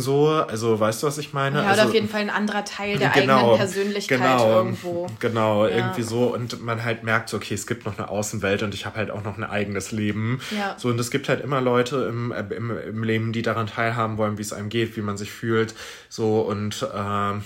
So, 0.00 0.28
also 0.28 0.78
weißt 0.78 1.02
du, 1.02 1.06
was 1.06 1.18
ich 1.18 1.32
meine? 1.32 1.62
Ja, 1.62 1.68
also, 1.68 1.80
oder 1.80 1.88
auf 1.88 1.94
jeden 1.94 2.08
Fall 2.08 2.20
ein 2.20 2.30
anderer 2.30 2.64
Teil 2.64 2.98
der 2.98 3.10
genau, 3.10 3.38
eigenen 3.38 3.56
Persönlichkeit 3.56 4.18
genau, 4.18 4.56
irgendwo. 4.56 5.06
Genau, 5.20 5.66
ja. 5.66 5.76
irgendwie 5.76 6.02
so. 6.02 6.32
Und 6.32 6.62
man 6.62 6.84
halt 6.84 7.02
merkt 7.02 7.28
so, 7.28 7.36
okay, 7.36 7.54
es 7.54 7.66
gibt 7.66 7.84
noch 7.84 7.98
eine 7.98 8.08
Außenwelt 8.08 8.62
und 8.62 8.74
ich 8.74 8.86
habe 8.86 8.96
halt 8.96 9.10
auch 9.10 9.22
noch 9.22 9.36
ein 9.36 9.44
eigenes 9.44 9.92
Leben. 9.92 10.40
Ja. 10.56 10.74
So, 10.78 10.88
und 10.88 10.98
es 10.98 11.10
gibt 11.10 11.28
halt 11.28 11.42
immer 11.42 11.60
Leute 11.60 12.06
im, 12.08 12.32
im, 12.32 12.78
im 12.78 13.02
Leben, 13.02 13.32
die 13.32 13.42
daran 13.42 13.66
teilhaben 13.66 14.18
wollen, 14.18 14.38
wie 14.38 14.42
es 14.42 14.52
einem 14.52 14.68
geht, 14.68 14.96
wie 14.96 15.02
man 15.02 15.16
sich 15.16 15.30
fühlt. 15.30 15.74
So, 16.08 16.40
und 16.40 16.82
äh, 16.82 17.40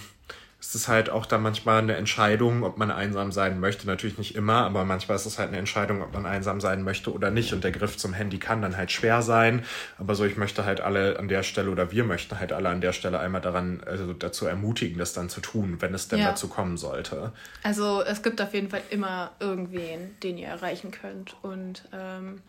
es 0.68 0.74
ist 0.74 0.88
halt 0.88 1.10
auch 1.10 1.26
dann 1.26 1.42
manchmal 1.42 1.78
eine 1.78 1.94
Entscheidung, 1.94 2.64
ob 2.64 2.76
man 2.76 2.90
einsam 2.90 3.30
sein 3.30 3.60
möchte. 3.60 3.86
Natürlich 3.86 4.18
nicht 4.18 4.34
immer, 4.34 4.64
aber 4.64 4.84
manchmal 4.84 5.14
ist 5.14 5.24
es 5.24 5.38
halt 5.38 5.48
eine 5.48 5.58
Entscheidung, 5.58 6.02
ob 6.02 6.12
man 6.12 6.26
einsam 6.26 6.60
sein 6.60 6.82
möchte 6.82 7.12
oder 7.12 7.30
nicht. 7.30 7.52
Und 7.52 7.62
der 7.62 7.70
Griff 7.70 7.96
zum 7.96 8.12
Handy 8.12 8.38
kann 8.38 8.62
dann 8.62 8.76
halt 8.76 8.90
schwer 8.90 9.22
sein. 9.22 9.64
Aber 9.96 10.16
so, 10.16 10.24
ich 10.24 10.36
möchte 10.36 10.64
halt 10.64 10.80
alle 10.80 11.20
an 11.20 11.28
der 11.28 11.44
Stelle 11.44 11.70
oder 11.70 11.92
wir 11.92 12.02
möchten 12.02 12.40
halt 12.40 12.52
alle 12.52 12.68
an 12.68 12.80
der 12.80 12.92
Stelle 12.92 13.20
einmal 13.20 13.40
daran, 13.40 13.80
also 13.86 14.12
dazu 14.12 14.46
ermutigen, 14.46 14.98
das 14.98 15.12
dann 15.12 15.28
zu 15.28 15.40
tun, 15.40 15.76
wenn 15.78 15.94
es 15.94 16.08
denn 16.08 16.18
ja. 16.18 16.30
dazu 16.30 16.48
kommen 16.48 16.76
sollte. 16.76 17.32
Also 17.62 18.02
es 18.02 18.24
gibt 18.24 18.42
auf 18.42 18.52
jeden 18.52 18.68
Fall 18.68 18.82
immer 18.90 19.30
irgendwen, 19.38 20.16
den 20.24 20.36
ihr 20.36 20.48
erreichen 20.48 20.90
könnt. 20.90 21.36
Und 21.42 21.88
ähm, 21.92 22.42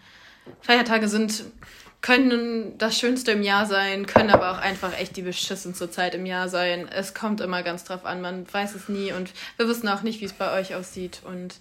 Feiertage 0.61 1.07
sind 1.07 1.43
können 2.07 2.77
das 2.77 2.97
Schönste 2.97 3.31
im 3.31 3.43
Jahr 3.43 3.65
sein, 3.65 4.05
können 4.05 4.29
aber 4.29 4.51
auch 4.53 4.59
einfach 4.59 4.97
echt 4.97 5.17
die 5.17 5.23
beschissenste 5.23 5.91
Zeit 5.91 6.15
im 6.15 6.25
Jahr 6.25 6.47
sein. 6.47 6.87
Es 6.87 7.13
kommt 7.13 7.41
immer 7.41 7.63
ganz 7.63 7.83
drauf 7.83 8.05
an, 8.05 8.21
man 8.21 8.45
weiß 8.49 8.75
es 8.75 8.87
nie 8.87 9.11
und 9.11 9.33
wir 9.57 9.67
wissen 9.67 9.89
auch 9.89 10.03
nicht, 10.03 10.21
wie 10.21 10.25
es 10.25 10.31
bei 10.31 10.57
euch 10.57 10.73
aussieht. 10.73 11.21
Und 11.25 11.55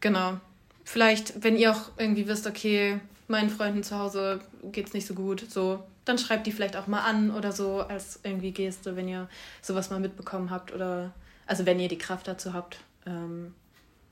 genau, 0.00 0.38
vielleicht, 0.84 1.42
wenn 1.42 1.56
ihr 1.56 1.72
auch 1.72 1.90
irgendwie 1.96 2.28
wisst, 2.28 2.46
okay, 2.46 3.00
meinen 3.26 3.50
Freunden 3.50 3.82
zu 3.82 3.98
Hause 3.98 4.38
geht 4.70 4.86
es 4.86 4.92
nicht 4.92 5.04
so 5.04 5.14
gut, 5.14 5.50
so, 5.50 5.82
dann 6.04 6.16
schreibt 6.16 6.46
die 6.46 6.52
vielleicht 6.52 6.76
auch 6.76 6.86
mal 6.86 7.00
an 7.00 7.32
oder 7.32 7.50
so 7.50 7.80
als 7.80 8.20
irgendwie 8.22 8.52
Geste, 8.52 8.94
wenn 8.94 9.08
ihr 9.08 9.28
sowas 9.62 9.90
mal 9.90 9.98
mitbekommen 9.98 10.50
habt 10.50 10.72
oder 10.72 11.12
also 11.44 11.66
wenn 11.66 11.80
ihr 11.80 11.88
die 11.88 11.98
Kraft 11.98 12.28
dazu 12.28 12.52
habt. 12.52 12.78
Ähm, 13.04 13.52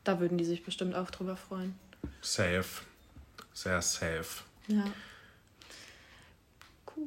da 0.02 0.18
würden 0.18 0.36
die 0.36 0.44
sich 0.44 0.64
bestimmt 0.64 0.96
auch 0.96 1.12
drüber 1.12 1.36
freuen. 1.36 1.78
Safe. 2.22 2.64
Sehr 3.54 3.80
safe. 3.80 4.42
Ja. 4.66 4.82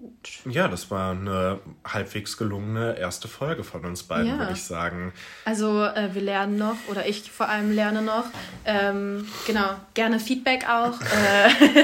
Gut. 0.01 0.53
Ja, 0.53 0.67
das 0.67 0.89
war 0.89 1.11
eine 1.11 1.59
halbwegs 1.85 2.37
gelungene 2.37 2.97
erste 2.97 3.27
Folge 3.27 3.63
von 3.63 3.85
uns 3.85 4.03
beiden, 4.03 4.27
ja. 4.27 4.39
würde 4.39 4.53
ich 4.53 4.63
sagen. 4.63 5.13
Also 5.45 5.83
äh, 5.83 6.09
wir 6.13 6.21
lernen 6.21 6.57
noch, 6.57 6.77
oder 6.87 7.05
ich 7.07 7.29
vor 7.31 7.47
allem 7.47 7.71
lerne 7.71 8.01
noch. 8.01 8.25
Ähm, 8.65 9.27
genau, 9.45 9.75
gerne 9.93 10.19
Feedback 10.19 10.67
auch. 10.67 10.99
äh, 10.99 11.83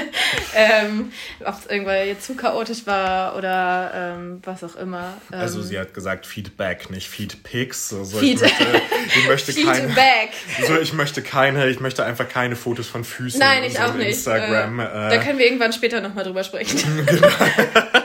ähm, 0.56 1.12
Ob 1.44 1.60
es 1.60 1.66
irgendwann 1.66 2.06
jetzt 2.06 2.26
zu 2.26 2.34
chaotisch 2.34 2.86
war 2.86 3.36
oder 3.36 3.92
ähm, 3.94 4.40
was 4.44 4.64
auch 4.64 4.74
immer. 4.74 5.14
also 5.30 5.62
sie 5.62 5.78
hat 5.78 5.94
gesagt 5.94 6.26
Feedback, 6.26 6.90
nicht 6.90 7.08
Feedpics. 7.08 7.94
Also 7.94 8.18
Feed 8.18 8.42
ich 8.42 9.28
möchte, 9.28 9.52
ich 9.52 9.54
möchte 9.54 9.54
keine, 9.64 10.28
so, 10.66 10.78
ich 10.78 10.92
möchte 10.92 11.22
keine, 11.22 11.68
ich 11.68 11.78
möchte 11.78 12.04
einfach 12.04 12.28
keine 12.28 12.56
Fotos 12.56 12.88
von 12.88 13.04
Füßen 13.04 13.38
Nein, 13.38 13.62
ich 13.64 13.78
auch 13.78 13.94
nicht. 13.94 14.08
Instagram. 14.08 14.80
Äh, 14.80 14.84
da 14.84 15.18
können 15.18 15.38
wir 15.38 15.46
irgendwann 15.46 15.72
später 15.72 16.00
nochmal 16.00 16.24
drüber 16.24 16.42
sprechen. 16.42 17.06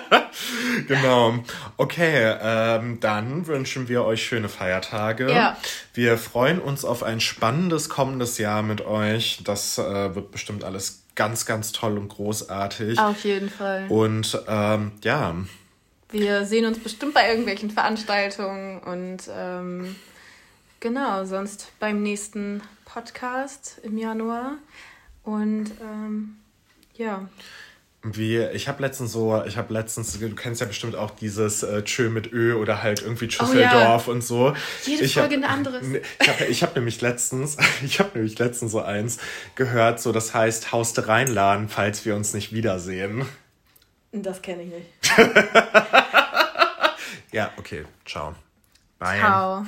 genau. 0.88 1.40
Okay, 1.78 2.36
ähm, 2.42 3.00
dann 3.00 3.48
wünschen 3.48 3.88
wir 3.88 4.04
euch 4.04 4.24
schöne 4.24 4.50
Feiertage. 4.50 5.32
Ja. 5.32 5.58
Wir 5.94 6.18
freuen 6.18 6.60
uns 6.60 6.86
auf 6.86 7.04
ein 7.04 7.20
spannendes 7.20 7.90
kommendes 7.90 8.38
Jahr 8.38 8.62
mit 8.62 8.86
euch. 8.86 9.42
Das 9.44 9.78
äh, 9.78 10.16
wird 10.16 10.32
bestimmt 10.32 10.64
alles 10.64 11.04
ganz, 11.16 11.46
ganz 11.46 11.72
toll 11.72 11.98
und 11.98 12.10
großartig. 12.10 13.00
Auf 13.00 13.24
jeden 13.24 13.50
Fall. 13.50 13.86
Und 13.90 14.40
ähm, 14.48 14.92
ja. 15.04 15.36
Wir 16.12 16.46
sehen 16.46 16.66
uns 16.66 16.80
bestimmt 16.80 17.14
bei 17.14 17.30
irgendwelchen 17.30 17.72
Veranstaltungen 17.72 18.80
und 18.80 19.30
ähm, 19.30 19.96
genau, 20.80 21.26
sonst 21.26 21.72
beim 21.80 22.04
nächsten 22.04 22.62
Podcast 22.86 23.80
im 23.84 23.98
Januar. 23.98 24.54
Und 25.24 25.72
ähm, 25.82 26.38
ja. 26.94 27.28
Wie, 28.08 28.38
ich 28.38 28.68
habe 28.68 28.84
letztens 28.84 29.14
so, 29.14 29.44
ich 29.46 29.58
habe 29.58 29.74
letztens, 29.74 30.20
du 30.20 30.36
kennst 30.36 30.62
ja 30.62 30.68
bestimmt 30.68 30.96
auch 30.96 31.10
dieses 31.10 31.64
äh, 31.64 31.84
Tschö 31.84 32.10
mit 32.10 32.32
Ö 32.32 32.54
oder 32.54 32.84
halt 32.84 33.02
irgendwie 33.02 33.32
Schüsseldorf 33.32 34.08
oh, 34.08 34.12
ja. 34.12 34.16
und 34.16 34.24
so. 34.24 34.54
Jede 34.84 35.06
ich 35.06 35.16
Folge 35.16 35.38
hab, 35.38 35.44
ein 35.44 35.50
anderes. 35.50 35.88
Ich 36.22 36.28
habe 36.30 36.46
ich 36.46 36.62
hab 36.62 36.76
nämlich 36.76 37.02
letztens, 37.02 37.58
ich 37.84 37.98
habe 37.98 38.12
nämlich 38.14 38.38
letztens 38.38 38.74
so 38.74 38.82
eins 38.82 39.18
gehört, 39.56 40.00
so 40.00 40.12
das 40.12 40.36
heißt 40.36 40.72
Hauste 40.72 41.08
reinladen, 41.08 41.68
falls 41.68 42.06
wir 42.06 42.16
uns 42.16 42.36
nicht 42.36 42.54
wiedersehen. 42.54 43.26
Das 44.12 44.40
kenne 44.44 44.62
ich 44.62 44.70
nicht. 44.70 44.86
ja, 47.32 47.52
okay, 47.58 47.86
ciao. 48.06 48.36
Bye. 49.00 49.18
Ciao. 49.18 49.66